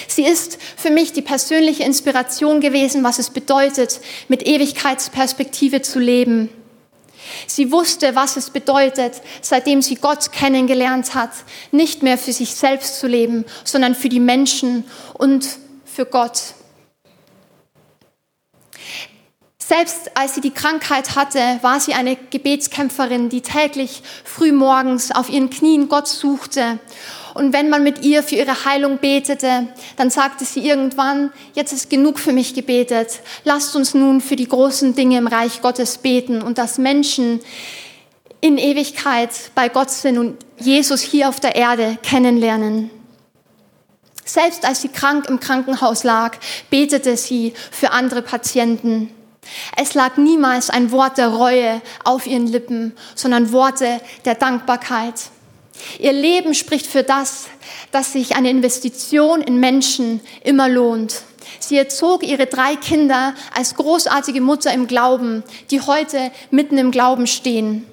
Sie 0.08 0.26
ist 0.26 0.58
für 0.76 0.90
mich 0.90 1.14
die 1.14 1.22
persönliche 1.22 1.84
Inspiration 1.84 2.60
gewesen, 2.60 3.04
was 3.04 3.20
es 3.20 3.30
bedeutet, 3.30 4.02
mit 4.28 4.46
Ewigkeitsperspektive 4.46 5.82
zu 5.82 6.00
leben. 6.00 6.50
Sie 7.48 7.72
wusste, 7.72 8.16
was 8.16 8.38
es 8.38 8.50
bedeutet, 8.50 9.22
seitdem 9.42 9.82
sie 9.82 9.96
Gott 9.96 10.32
kennengelernt 10.32 11.16
hat, 11.16 11.32
nicht 11.72 12.04
mehr 12.04 12.18
für 12.18 12.34
sich 12.34 12.56
selbst 12.56 13.00
zu 13.00 13.08
leben, 13.08 13.46
sondern 13.64 13.96
für 13.96 14.10
die 14.10 14.20
Menschen 14.20 14.86
und 15.14 15.48
für 15.86 16.06
Gott. 16.06 16.56
Selbst 19.70 20.18
als 20.18 20.34
sie 20.34 20.42
die 20.42 20.50
Krankheit 20.50 21.16
hatte, 21.16 21.40
war 21.62 21.80
sie 21.80 21.94
eine 21.94 22.16
Gebetskämpferin, 22.16 23.30
die 23.30 23.42
täglich 23.42 24.02
frühmorgens 24.24 25.12
auf 25.12 25.30
ihren 25.30 25.52
Knien 25.52 25.90
Gott 25.90 26.08
suchte 26.08 26.80
und 27.36 27.54
wenn 27.54 27.70
man 27.70 27.84
mit 27.84 28.04
ihr 28.04 28.24
für 28.24 28.36
ihre 28.36 28.66
Heilung 28.66 28.98
betete, 28.98 29.68
dann 29.96 30.10
sagte 30.10 30.44
sie 30.44 30.68
irgendwann, 30.68 31.32
jetzt 31.54 31.72
ist 31.72 31.92
genug 31.92 32.18
für 32.18 32.34
mich 32.34 32.56
gebetet. 32.56 33.20
Lasst 33.44 33.76
uns 33.76 33.94
nun 33.94 34.22
für 34.22 34.36
die 34.36 34.48
großen 34.48 34.96
Dinge 34.96 35.20
im 35.20 35.28
Reich 35.28 35.62
Gottes 35.62 36.00
beten 36.00 36.42
und 36.42 36.58
dass 36.58 36.80
Menschen 36.80 37.40
in 38.42 38.58
Ewigkeit 38.58 39.30
bei 39.54 39.70
Gott 39.70 39.92
sind 39.92 40.18
und 40.18 40.38
Jesus 40.58 41.02
hier 41.02 41.30
auf 41.30 41.40
der 41.40 41.56
Erde 41.56 42.00
kennenlernen. 42.02 42.90
Selbst 44.26 44.66
als 44.66 44.82
sie 44.82 44.90
krank 44.90 45.28
im 45.30 45.40
Krankenhaus 45.40 46.04
lag, 46.04 46.38
betete 46.72 47.18
sie 47.18 47.54
für 47.72 47.92
andere 47.92 48.24
Patienten. 48.24 49.12
Es 49.76 49.94
lag 49.94 50.18
niemals 50.18 50.70
ein 50.70 50.92
Wort 50.92 51.18
der 51.18 51.30
Reue 51.30 51.82
auf 52.04 52.28
ihren 52.28 52.48
Lippen, 52.48 52.96
sondern 53.16 53.52
Worte 53.52 54.02
der 54.26 54.36
Dankbarkeit. 54.36 55.16
Ihr 55.98 56.14
Leben 56.14 56.54
spricht 56.54 56.88
für 56.88 57.04
das, 57.04 57.48
dass 57.92 58.14
sich 58.14 58.36
eine 58.36 58.50
Investition 58.50 59.42
in 59.42 59.60
Menschen 59.60 60.22
immer 60.44 60.68
lohnt. 60.68 61.22
Sie 61.60 61.78
erzog 61.78 62.24
ihre 62.24 62.46
drei 62.46 62.76
Kinder 62.76 63.34
als 63.56 63.76
großartige 63.76 64.42
Mutter 64.42 64.74
im 64.74 64.88
Glauben, 64.88 65.44
die 65.72 65.82
heute 65.82 66.32
mitten 66.52 66.78
im 66.78 66.92
Glauben 66.92 67.28
stehen. 67.28 67.86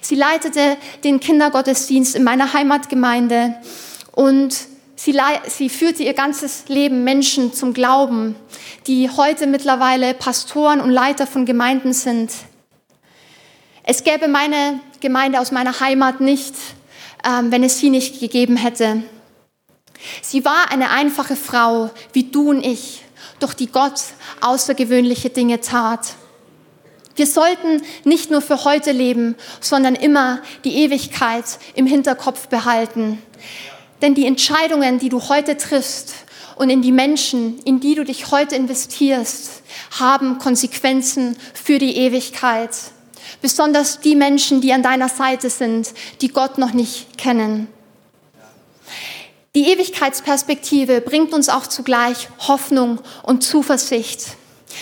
Sie 0.00 0.14
leitete 0.14 0.76
den 1.04 1.20
Kindergottesdienst 1.20 2.16
in 2.16 2.24
meiner 2.24 2.52
Heimatgemeinde 2.52 3.56
und 4.12 4.56
sie, 4.96 5.14
sie 5.46 5.68
führte 5.68 6.02
ihr 6.02 6.14
ganzes 6.14 6.64
Leben 6.68 7.04
Menschen 7.04 7.52
zum 7.52 7.72
Glauben, 7.72 8.34
die 8.86 9.08
heute 9.10 9.46
mittlerweile 9.46 10.14
Pastoren 10.14 10.80
und 10.80 10.90
Leiter 10.90 11.26
von 11.26 11.46
Gemeinden 11.46 11.92
sind. 11.92 12.32
Es 13.84 14.02
gäbe 14.02 14.26
meine 14.26 14.80
Gemeinde 15.00 15.38
aus 15.38 15.52
meiner 15.52 15.78
Heimat 15.78 16.20
nicht, 16.20 16.54
ähm, 17.24 17.52
wenn 17.52 17.62
es 17.62 17.78
sie 17.78 17.90
nicht 17.90 18.18
gegeben 18.18 18.56
hätte. 18.56 19.02
Sie 20.22 20.44
war 20.44 20.70
eine 20.70 20.90
einfache 20.90 21.36
Frau, 21.36 21.90
wie 22.12 22.24
du 22.24 22.50
und 22.50 22.64
ich, 22.64 23.02
durch 23.38 23.54
die 23.54 23.68
Gott 23.68 24.00
außergewöhnliche 24.40 25.30
Dinge 25.30 25.60
tat. 25.60 26.14
Wir 27.14 27.26
sollten 27.26 27.82
nicht 28.04 28.30
nur 28.30 28.42
für 28.42 28.64
heute 28.64 28.92
leben, 28.92 29.36
sondern 29.60 29.94
immer 29.94 30.40
die 30.64 30.74
Ewigkeit 30.82 31.44
im 31.74 31.86
Hinterkopf 31.86 32.48
behalten. 32.48 33.22
Denn 34.02 34.14
die 34.14 34.26
Entscheidungen, 34.26 34.98
die 34.98 35.08
du 35.08 35.28
heute 35.28 35.56
triffst 35.56 36.14
und 36.56 36.70
in 36.70 36.82
die 36.82 36.92
Menschen, 36.92 37.58
in 37.64 37.80
die 37.80 37.94
du 37.94 38.04
dich 38.04 38.30
heute 38.30 38.56
investierst, 38.56 39.62
haben 39.98 40.38
Konsequenzen 40.38 41.36
für 41.54 41.78
die 41.78 41.96
Ewigkeit. 41.96 42.70
Besonders 43.42 44.00
die 44.00 44.16
Menschen, 44.16 44.60
die 44.60 44.72
an 44.72 44.82
deiner 44.82 45.08
Seite 45.08 45.50
sind, 45.50 45.92
die 46.20 46.28
Gott 46.28 46.58
noch 46.58 46.72
nicht 46.72 47.18
kennen. 47.18 47.68
Die 49.54 49.68
Ewigkeitsperspektive 49.70 51.00
bringt 51.00 51.32
uns 51.32 51.48
auch 51.48 51.66
zugleich 51.66 52.28
Hoffnung 52.46 53.00
und 53.22 53.42
Zuversicht, 53.42 54.36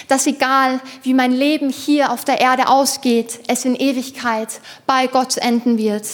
dass 0.08 0.26
egal 0.26 0.80
wie 1.04 1.14
mein 1.14 1.32
Leben 1.32 1.70
hier 1.70 2.10
auf 2.10 2.24
der 2.24 2.40
Erde 2.40 2.68
ausgeht, 2.68 3.38
es 3.46 3.64
in 3.64 3.76
Ewigkeit 3.76 4.60
bei 4.86 5.06
Gott 5.06 5.36
enden 5.36 5.78
wird. 5.78 6.06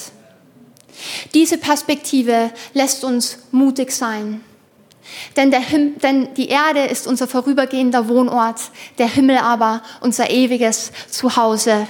Diese 1.34 1.58
Perspektive 1.58 2.50
lässt 2.72 3.04
uns 3.04 3.38
mutig 3.50 3.92
sein. 3.92 4.42
Denn, 5.36 5.52
Him 5.52 5.98
denn 5.98 6.34
die 6.34 6.48
Erde 6.48 6.84
ist 6.84 7.06
unser 7.06 7.26
vorübergehender 7.26 8.08
Wohnort, 8.08 8.60
der 8.98 9.08
Himmel 9.08 9.38
aber 9.38 9.82
unser 10.00 10.30
ewiges 10.30 10.92
Zuhause. 11.10 11.86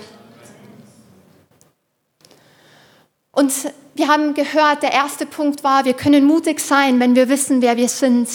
Und 3.33 3.53
wir 3.95 4.09
haben 4.09 4.35
gehört, 4.35 4.83
der 4.83 4.93
erste 4.93 5.27
Punkt 5.27 5.63
war, 5.63 5.85
wir 5.85 5.95
können 5.95 6.25
mutig 6.25 6.61
sein, 6.61 6.99
wenn 7.01 7.15
wir 7.15 7.29
wissen, 7.29 7.63
wer 7.63 7.77
wir 7.77 7.89
sind. 7.89 8.29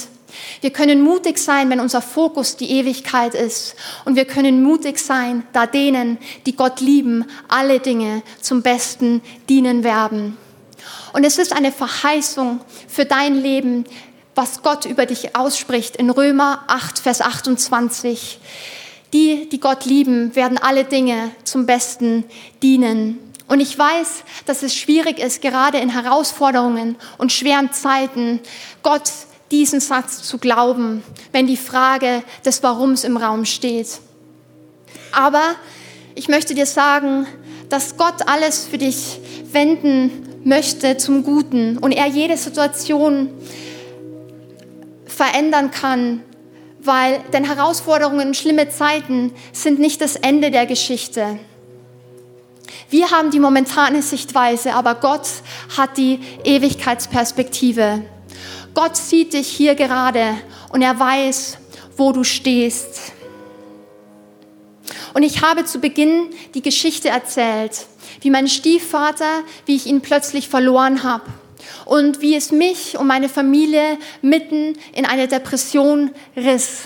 Wir 0.61 0.71
können 0.71 1.01
mutig 1.01 1.37
sein, 1.37 1.69
wenn 1.69 1.79
unser 1.79 2.01
Fokus 2.01 2.57
die 2.57 2.69
Ewigkeit 2.71 3.33
ist. 3.33 3.75
Und 4.03 4.15
wir 4.15 4.25
können 4.25 4.63
mutig 4.63 4.99
sein, 4.99 5.43
da 5.53 5.65
denen, 5.65 6.17
die 6.45 6.55
Gott 6.55 6.81
lieben, 6.81 7.25
alle 7.47 7.79
Dinge 7.79 8.21
zum 8.41 8.61
Besten 8.61 9.21
dienen 9.47 9.83
werden. 9.83 10.37
Und 11.13 11.23
es 11.23 11.37
ist 11.37 11.53
eine 11.53 11.71
Verheißung 11.71 12.61
für 12.87 13.05
dein 13.05 13.35
Leben, 13.35 13.85
was 14.35 14.61
Gott 14.61 14.85
über 14.85 15.05
dich 15.05 15.35
ausspricht 15.35 15.95
in 15.95 16.09
Römer 16.09 16.63
8, 16.67 16.99
Vers 16.99 17.21
28. 17.21 18.39
Die, 19.13 19.47
die 19.49 19.59
Gott 19.59 19.85
lieben, 19.85 20.35
werden 20.35 20.57
alle 20.57 20.83
Dinge 20.83 21.31
zum 21.45 21.65
Besten 21.65 22.25
dienen. 22.61 23.17
Und 23.47 23.59
ich 23.59 23.77
weiß, 23.77 24.23
dass 24.45 24.63
es 24.63 24.75
schwierig 24.75 25.19
ist, 25.19 25.41
gerade 25.41 25.77
in 25.77 25.89
Herausforderungen 25.89 26.97
und 27.17 27.31
schweren 27.31 27.71
Zeiten, 27.71 28.39
Gott 28.83 29.09
diesen 29.51 29.79
Satz 29.79 30.23
zu 30.23 30.37
glauben, 30.37 31.03
wenn 31.31 31.47
die 31.47 31.57
Frage 31.57 32.23
des 32.43 32.63
Warums 32.63 33.03
im 33.03 33.17
Raum 33.17 33.45
steht. 33.45 33.99
Aber 35.11 35.55
ich 36.15 36.27
möchte 36.27 36.55
dir 36.55 36.65
sagen, 36.65 37.27
dass 37.69 37.97
Gott 37.97 38.27
alles 38.27 38.65
für 38.65 38.77
dich 38.77 39.19
wenden 39.51 40.24
möchte 40.45 40.95
zum 40.97 41.23
Guten 41.23 41.77
und 41.79 41.91
er 41.91 42.05
jede 42.05 42.37
Situation 42.37 43.29
verändern 45.05 45.71
kann, 45.71 46.21
weil 46.79 47.19
denn 47.33 47.43
Herausforderungen, 47.43 48.33
schlimme 48.35 48.69
Zeiten 48.69 49.33
sind 49.51 49.79
nicht 49.79 50.01
das 50.01 50.15
Ende 50.15 50.51
der 50.51 50.67
Geschichte. 50.67 51.39
Wir 52.89 53.09
haben 53.09 53.31
die 53.31 53.39
momentane 53.39 54.03
Sichtweise, 54.03 54.75
aber 54.75 54.95
Gott 54.95 55.27
hat 55.75 55.97
die 55.97 56.19
Ewigkeitsperspektive. 56.43 58.03
Gott 58.75 58.95
sieht 58.95 59.33
dich 59.33 59.47
hier 59.47 59.73
gerade 59.73 60.35
und 60.69 60.83
er 60.83 60.99
weiß, 60.99 61.57
wo 61.97 62.11
du 62.11 62.23
stehst. 62.23 63.13
Und 65.15 65.23
ich 65.23 65.41
habe 65.41 65.65
zu 65.65 65.79
Beginn 65.79 66.29
die 66.53 66.61
Geschichte 66.61 67.09
erzählt, 67.09 67.87
wie 68.25 68.31
mein 68.31 68.47
Stiefvater, 68.47 69.43
wie 69.67 69.75
ich 69.75 69.85
ihn 69.85 70.01
plötzlich 70.01 70.49
verloren 70.49 71.03
habe 71.03 71.25
und 71.85 72.21
wie 72.21 72.35
es 72.35 72.51
mich 72.51 72.97
und 72.97 73.05
meine 73.05 73.29
Familie 73.29 73.99
mitten 74.23 74.75
in 74.93 75.05
eine 75.05 75.27
Depression 75.27 76.09
riss. 76.35 76.85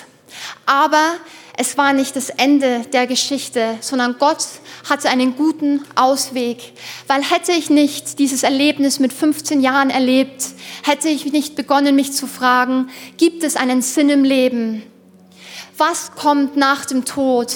Aber 0.65 1.13
es 1.55 1.77
war 1.77 1.93
nicht 1.93 2.17
das 2.17 2.29
Ende 2.29 2.81
der 2.91 3.07
Geschichte, 3.07 3.77
sondern 3.79 4.17
Gott 4.19 4.45
hatte 4.89 5.09
einen 5.09 5.37
guten 5.37 5.85
Ausweg. 5.95 6.73
Weil 7.07 7.23
hätte 7.23 7.53
ich 7.53 7.69
nicht 7.69 8.19
dieses 8.19 8.43
Erlebnis 8.43 8.99
mit 8.99 9.13
15 9.13 9.61
Jahren 9.61 9.91
erlebt, 9.91 10.43
hätte 10.83 11.07
ich 11.07 11.31
nicht 11.31 11.55
begonnen, 11.55 11.95
mich 11.95 12.11
zu 12.11 12.27
fragen, 12.27 12.89
gibt 13.15 13.45
es 13.45 13.55
einen 13.55 13.81
Sinn 13.81 14.09
im 14.09 14.25
Leben? 14.25 14.83
Was 15.77 16.11
kommt 16.11 16.57
nach 16.57 16.83
dem 16.83 17.05
Tod? 17.05 17.55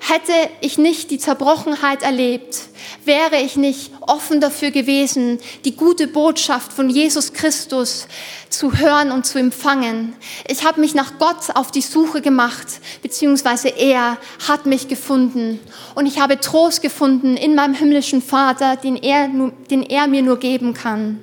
Hätte 0.00 0.32
ich 0.60 0.78
nicht 0.78 1.10
die 1.10 1.18
Zerbrochenheit 1.18 2.02
erlebt, 2.02 2.58
wäre 3.04 3.36
ich 3.36 3.56
nicht 3.56 3.90
offen 4.00 4.40
dafür 4.40 4.70
gewesen, 4.70 5.38
die 5.64 5.76
gute 5.76 6.06
Botschaft 6.06 6.72
von 6.72 6.90
Jesus 6.90 7.32
Christus 7.32 8.06
zu 8.48 8.78
hören 8.78 9.10
und 9.10 9.26
zu 9.26 9.38
empfangen. 9.38 10.14
Ich 10.48 10.64
habe 10.64 10.80
mich 10.80 10.94
nach 10.94 11.18
Gott 11.18 11.54
auf 11.54 11.70
die 11.70 11.80
Suche 11.80 12.20
gemacht, 12.20 12.66
beziehungsweise 13.02 13.68
er 13.68 14.18
hat 14.48 14.66
mich 14.66 14.88
gefunden. 14.88 15.60
Und 15.94 16.06
ich 16.06 16.20
habe 16.20 16.40
Trost 16.40 16.82
gefunden 16.82 17.36
in 17.36 17.54
meinem 17.54 17.74
himmlischen 17.74 18.22
Vater, 18.22 18.76
den 18.76 18.96
er, 18.96 19.28
den 19.70 19.82
er 19.82 20.06
mir 20.06 20.22
nur 20.22 20.38
geben 20.38 20.74
kann. 20.74 21.20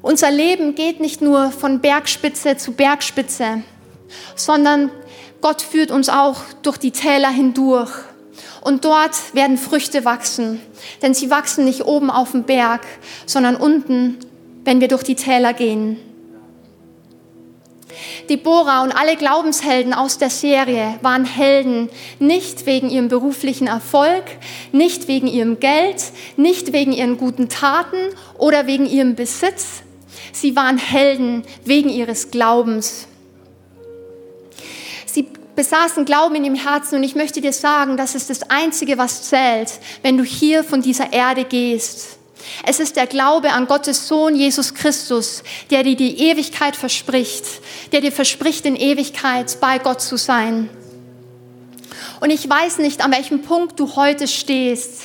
Unser 0.00 0.30
Leben 0.30 0.74
geht 0.74 1.00
nicht 1.00 1.20
nur 1.20 1.50
von 1.50 1.80
Bergspitze 1.80 2.56
zu 2.56 2.72
Bergspitze, 2.72 3.62
sondern 4.36 4.90
Gott 5.40 5.62
führt 5.62 5.90
uns 5.90 6.08
auch 6.08 6.40
durch 6.62 6.78
die 6.78 6.90
Täler 6.90 7.30
hindurch. 7.30 7.92
Und 8.60 8.84
dort 8.84 9.34
werden 9.34 9.56
Früchte 9.56 10.04
wachsen, 10.04 10.60
denn 11.02 11.14
sie 11.14 11.30
wachsen 11.30 11.64
nicht 11.64 11.84
oben 11.84 12.10
auf 12.10 12.32
dem 12.32 12.44
Berg, 12.44 12.82
sondern 13.26 13.56
unten, 13.56 14.18
wenn 14.64 14.80
wir 14.80 14.88
durch 14.88 15.04
die 15.04 15.14
Täler 15.14 15.54
gehen. 15.54 15.98
Deborah 18.28 18.82
und 18.82 18.92
alle 18.92 19.16
Glaubenshelden 19.16 19.94
aus 19.94 20.18
der 20.18 20.30
Serie 20.30 20.98
waren 21.02 21.24
Helden 21.24 21.88
nicht 22.18 22.66
wegen 22.66 22.90
ihrem 22.90 23.08
beruflichen 23.08 23.66
Erfolg, 23.66 24.24
nicht 24.72 25.08
wegen 25.08 25.26
ihrem 25.26 25.58
Geld, 25.60 26.02
nicht 26.36 26.72
wegen 26.72 26.92
ihren 26.92 27.16
guten 27.16 27.48
Taten 27.48 27.96
oder 28.36 28.66
wegen 28.66 28.86
ihrem 28.86 29.14
Besitz. 29.14 29.82
Sie 30.32 30.54
waren 30.56 30.78
Helden 30.78 31.42
wegen 31.64 31.88
ihres 31.88 32.30
Glaubens 32.30 33.08
besaßen 35.56 36.04
Glauben 36.04 36.36
in 36.36 36.44
ihrem 36.44 36.54
Herzen 36.54 36.96
und 36.96 37.02
ich 37.02 37.16
möchte 37.16 37.40
dir 37.40 37.52
sagen, 37.52 37.96
das 37.96 38.14
ist 38.14 38.30
das 38.30 38.48
Einzige, 38.48 38.96
was 38.96 39.24
zählt, 39.24 39.72
wenn 40.02 40.16
du 40.16 40.22
hier 40.22 40.62
von 40.62 40.82
dieser 40.82 41.12
Erde 41.12 41.44
gehst. 41.44 42.18
Es 42.64 42.78
ist 42.78 42.96
der 42.96 43.06
Glaube 43.06 43.50
an 43.50 43.66
Gottes 43.66 44.06
Sohn 44.06 44.36
Jesus 44.36 44.74
Christus, 44.74 45.42
der 45.70 45.82
dir 45.82 45.96
die 45.96 46.30
Ewigkeit 46.30 46.76
verspricht, 46.76 47.44
der 47.92 48.00
dir 48.00 48.12
verspricht, 48.12 48.66
in 48.66 48.76
Ewigkeit 48.76 49.58
bei 49.60 49.78
Gott 49.78 50.00
zu 50.00 50.16
sein. 50.16 50.70
Und 52.20 52.30
ich 52.30 52.48
weiß 52.48 52.78
nicht, 52.78 53.04
an 53.04 53.12
welchem 53.12 53.42
Punkt 53.42 53.78
du 53.78 53.96
heute 53.96 54.28
stehst. 54.28 55.02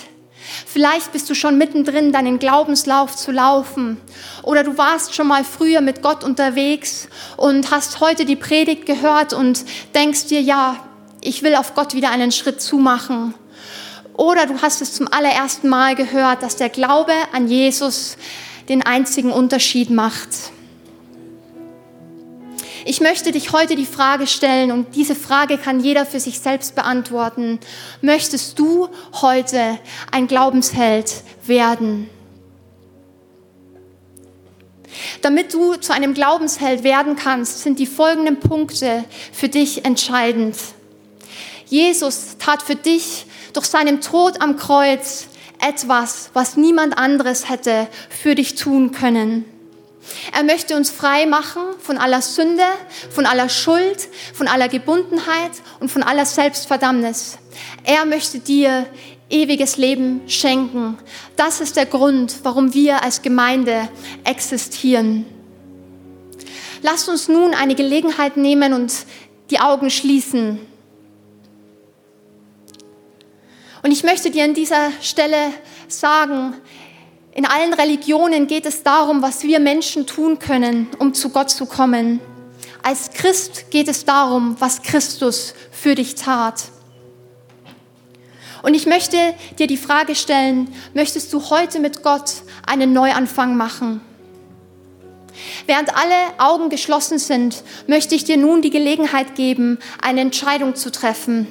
Vielleicht 0.73 1.11
bist 1.11 1.29
du 1.29 1.35
schon 1.35 1.59
mittendrin, 1.59 2.11
deinen 2.11 2.39
Glaubenslauf 2.39 3.15
zu 3.15 3.31
laufen. 3.31 4.01
Oder 4.41 4.63
du 4.63 4.75
warst 4.75 5.13
schon 5.13 5.27
mal 5.27 5.43
früher 5.43 5.81
mit 5.81 6.01
Gott 6.01 6.23
unterwegs 6.23 7.09
und 7.37 7.69
hast 7.69 7.99
heute 7.99 8.25
die 8.25 8.35
Predigt 8.35 8.87
gehört 8.87 9.33
und 9.33 9.65
denkst 9.93 10.25
dir, 10.25 10.41
ja, 10.41 10.77
ich 11.21 11.43
will 11.43 11.53
auf 11.53 11.75
Gott 11.75 11.93
wieder 11.93 12.09
einen 12.09 12.31
Schritt 12.31 12.59
zumachen. 12.59 13.35
oder 14.17 14.47
du 14.47 14.63
hast 14.63 14.81
es 14.81 14.95
zum 14.95 15.07
allerersten 15.13 15.69
Mal 15.69 15.93
gehört, 15.93 16.41
dass 16.41 16.55
der 16.55 16.69
Glaube 16.69 17.13
an 17.33 17.47
Jesus 17.47 18.17
den 18.67 18.83
einzigen 18.83 19.31
Unterschied 19.31 19.91
macht. 19.91 20.29
Ich 22.85 22.99
möchte 22.99 23.31
dich 23.31 23.53
heute 23.53 23.75
die 23.77 23.85
Frage 23.85 24.27
stellen 24.27 24.71
und 24.71 24.95
diese 24.95 25.15
Frage 25.15 25.57
kann 25.57 25.79
jeder 25.79 26.05
für 26.05 26.19
sich 26.19 26.39
selbst 26.39 26.75
beantworten. 26.75 27.59
Möchtest 28.01 28.59
du 28.59 28.89
heute 29.21 29.79
ein 30.11 30.27
Glaubensheld 30.27 31.23
werden? 31.45 32.09
Damit 35.21 35.53
du 35.53 35.75
zu 35.75 35.93
einem 35.93 36.13
Glaubensheld 36.13 36.83
werden 36.83 37.15
kannst, 37.15 37.63
sind 37.63 37.79
die 37.79 37.85
folgenden 37.85 38.39
Punkte 38.41 39.05
für 39.31 39.47
dich 39.47 39.85
entscheidend. 39.85 40.57
Jesus 41.67 42.37
tat 42.37 42.61
für 42.61 42.75
dich 42.75 43.25
durch 43.53 43.65
seinen 43.65 44.01
Tod 44.01 44.41
am 44.41 44.57
Kreuz 44.57 45.27
etwas, 45.61 46.31
was 46.33 46.57
niemand 46.57 46.97
anderes 46.97 47.49
hätte 47.49 47.87
für 48.09 48.35
dich 48.35 48.55
tun 48.55 48.91
können. 48.91 49.45
Er 50.31 50.43
möchte 50.43 50.75
uns 50.75 50.89
frei 50.89 51.25
machen 51.25 51.61
von 51.79 51.97
aller 51.97 52.21
Sünde, 52.21 52.63
von 53.09 53.25
aller 53.25 53.49
Schuld, 53.49 54.07
von 54.33 54.47
aller 54.47 54.67
Gebundenheit 54.67 55.51
und 55.79 55.89
von 55.89 56.03
aller 56.03 56.25
Selbstverdammnis. 56.25 57.37
Er 57.83 58.05
möchte 58.05 58.39
dir 58.39 58.85
ewiges 59.29 59.77
Leben 59.77 60.21
schenken. 60.27 60.97
Das 61.35 61.61
ist 61.61 61.75
der 61.75 61.85
Grund, 61.85 62.35
warum 62.43 62.73
wir 62.73 63.03
als 63.03 63.21
Gemeinde 63.21 63.87
existieren. 64.23 65.25
Lasst 66.81 67.07
uns 67.09 67.27
nun 67.27 67.53
eine 67.53 67.75
Gelegenheit 67.75 68.37
nehmen 68.37 68.73
und 68.73 68.93
die 69.49 69.59
Augen 69.59 69.89
schließen. 69.89 70.59
Und 73.81 73.91
ich 73.91 74.03
möchte 74.03 74.31
dir 74.31 74.43
an 74.43 74.53
dieser 74.53 74.91
Stelle 75.01 75.51
sagen, 75.87 76.55
in 77.35 77.45
allen 77.45 77.73
Religionen 77.73 78.45
geht 78.45 78.65
es 78.65 78.83
darum, 78.83 79.23
was 79.23 79.43
wir 79.43 79.59
Menschen 79.59 80.05
tun 80.05 80.37
können, 80.37 80.87
um 80.99 81.15
zu 81.15 81.29
Gott 81.29 81.49
zu 81.49 81.65
kommen. 81.65 82.19
Als 82.83 83.11
Christ 83.11 83.71
geht 83.71 83.87
es 83.87 84.05
darum, 84.05 84.55
was 84.59 84.83
Christus 84.83 85.55
für 85.71 85.95
dich 85.95 86.13
tat. 86.15 86.65
Und 88.61 88.75
ich 88.75 88.85
möchte 88.85 89.17
dir 89.57 89.67
die 89.67 89.77
Frage 89.77 90.15
stellen, 90.15 90.73
möchtest 90.93 91.33
du 91.33 91.49
heute 91.49 91.79
mit 91.79 92.03
Gott 92.03 92.31
einen 92.67 92.93
Neuanfang 92.93 93.57
machen? 93.57 94.01
Während 95.65 95.95
alle 95.95 96.15
Augen 96.37 96.69
geschlossen 96.69 97.17
sind, 97.17 97.63
möchte 97.87 98.13
ich 98.13 98.25
dir 98.25 98.37
nun 98.37 98.61
die 98.61 98.69
Gelegenheit 98.69 99.33
geben, 99.35 99.79
eine 100.01 100.21
Entscheidung 100.21 100.75
zu 100.75 100.91
treffen. 100.91 101.47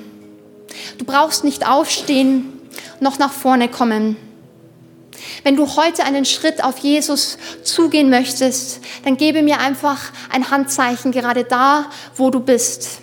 Du 0.99 1.05
brauchst 1.05 1.43
nicht 1.43 1.67
aufstehen, 1.67 2.61
noch 3.01 3.19
nach 3.19 3.33
vorne 3.33 3.69
kommen. 3.69 4.17
Wenn 5.43 5.57
du 5.57 5.77
heute 5.77 6.05
einen 6.05 6.25
Schritt 6.25 6.63
auf 6.63 6.79
Jesus 6.79 7.39
zugehen 7.63 8.11
möchtest, 8.11 8.81
dann 9.05 9.17
gebe 9.17 9.43
mir 9.43 9.59
einfach 9.59 9.99
ein 10.31 10.51
Handzeichen 10.51 11.13
gerade 11.13 11.45
da, 11.45 11.87
wo 12.17 12.31
du 12.31 12.41
bist. 12.41 13.01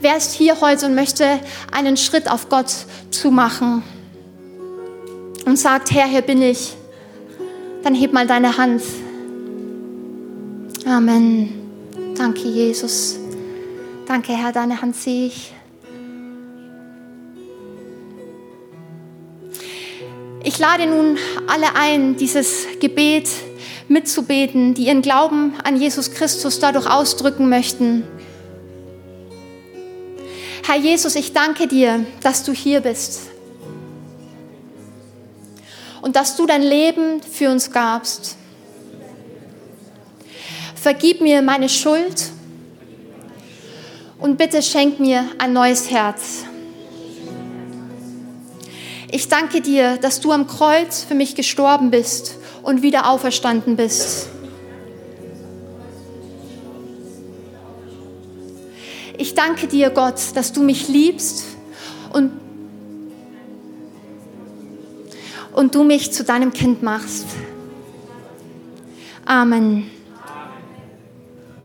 Wer 0.00 0.16
ist 0.16 0.34
hier 0.34 0.60
heute 0.60 0.86
und 0.86 0.94
möchte 0.94 1.40
einen 1.72 1.96
Schritt 1.96 2.30
auf 2.30 2.48
Gott 2.48 2.72
zumachen 3.10 3.82
und 5.46 5.58
sagt, 5.58 5.90
Herr, 5.92 6.06
hier 6.06 6.20
bin 6.20 6.42
ich, 6.42 6.74
dann 7.82 7.94
heb 7.94 8.12
mal 8.12 8.26
deine 8.26 8.56
Hand. 8.56 8.82
Amen. 10.86 11.54
Danke, 12.16 12.48
Jesus. 12.48 13.18
Danke, 14.06 14.32
Herr, 14.32 14.52
deine 14.52 14.80
Hand 14.80 14.96
sehe 14.96 15.26
ich. 15.26 15.55
Ich 20.46 20.60
lade 20.60 20.86
nun 20.86 21.18
alle 21.48 21.74
ein, 21.74 22.14
dieses 22.14 22.66
Gebet 22.78 23.28
mitzubeten, 23.88 24.74
die 24.74 24.86
ihren 24.86 25.02
Glauben 25.02 25.54
an 25.64 25.76
Jesus 25.76 26.12
Christus 26.12 26.60
dadurch 26.60 26.88
ausdrücken 26.88 27.48
möchten. 27.48 28.04
Herr 30.64 30.76
Jesus, 30.76 31.16
ich 31.16 31.32
danke 31.32 31.66
dir, 31.66 32.06
dass 32.22 32.44
du 32.44 32.52
hier 32.52 32.78
bist 32.78 33.22
und 36.00 36.14
dass 36.14 36.36
du 36.36 36.46
dein 36.46 36.62
Leben 36.62 37.20
für 37.22 37.50
uns 37.50 37.72
gabst. 37.72 38.36
Vergib 40.76 41.20
mir 41.20 41.42
meine 41.42 41.68
Schuld 41.68 42.30
und 44.20 44.38
bitte 44.38 44.62
schenk 44.62 45.00
mir 45.00 45.24
ein 45.38 45.52
neues 45.52 45.90
Herz. 45.90 46.44
Ich 49.16 49.28
danke 49.28 49.62
dir, 49.62 49.96
dass 49.96 50.20
du 50.20 50.30
am 50.30 50.46
Kreuz 50.46 51.02
für 51.02 51.14
mich 51.14 51.34
gestorben 51.34 51.90
bist 51.90 52.36
und 52.62 52.82
wieder 52.82 53.08
auferstanden 53.08 53.74
bist. 53.74 54.28
Ich 59.16 59.32
danke 59.32 59.68
dir, 59.68 59.88
Gott, 59.88 60.20
dass 60.34 60.52
du 60.52 60.62
mich 60.62 60.88
liebst 60.88 61.44
und, 62.12 62.30
und 65.54 65.74
du 65.74 65.82
mich 65.82 66.12
zu 66.12 66.22
deinem 66.22 66.52
Kind 66.52 66.82
machst. 66.82 67.24
Amen. 69.24 69.95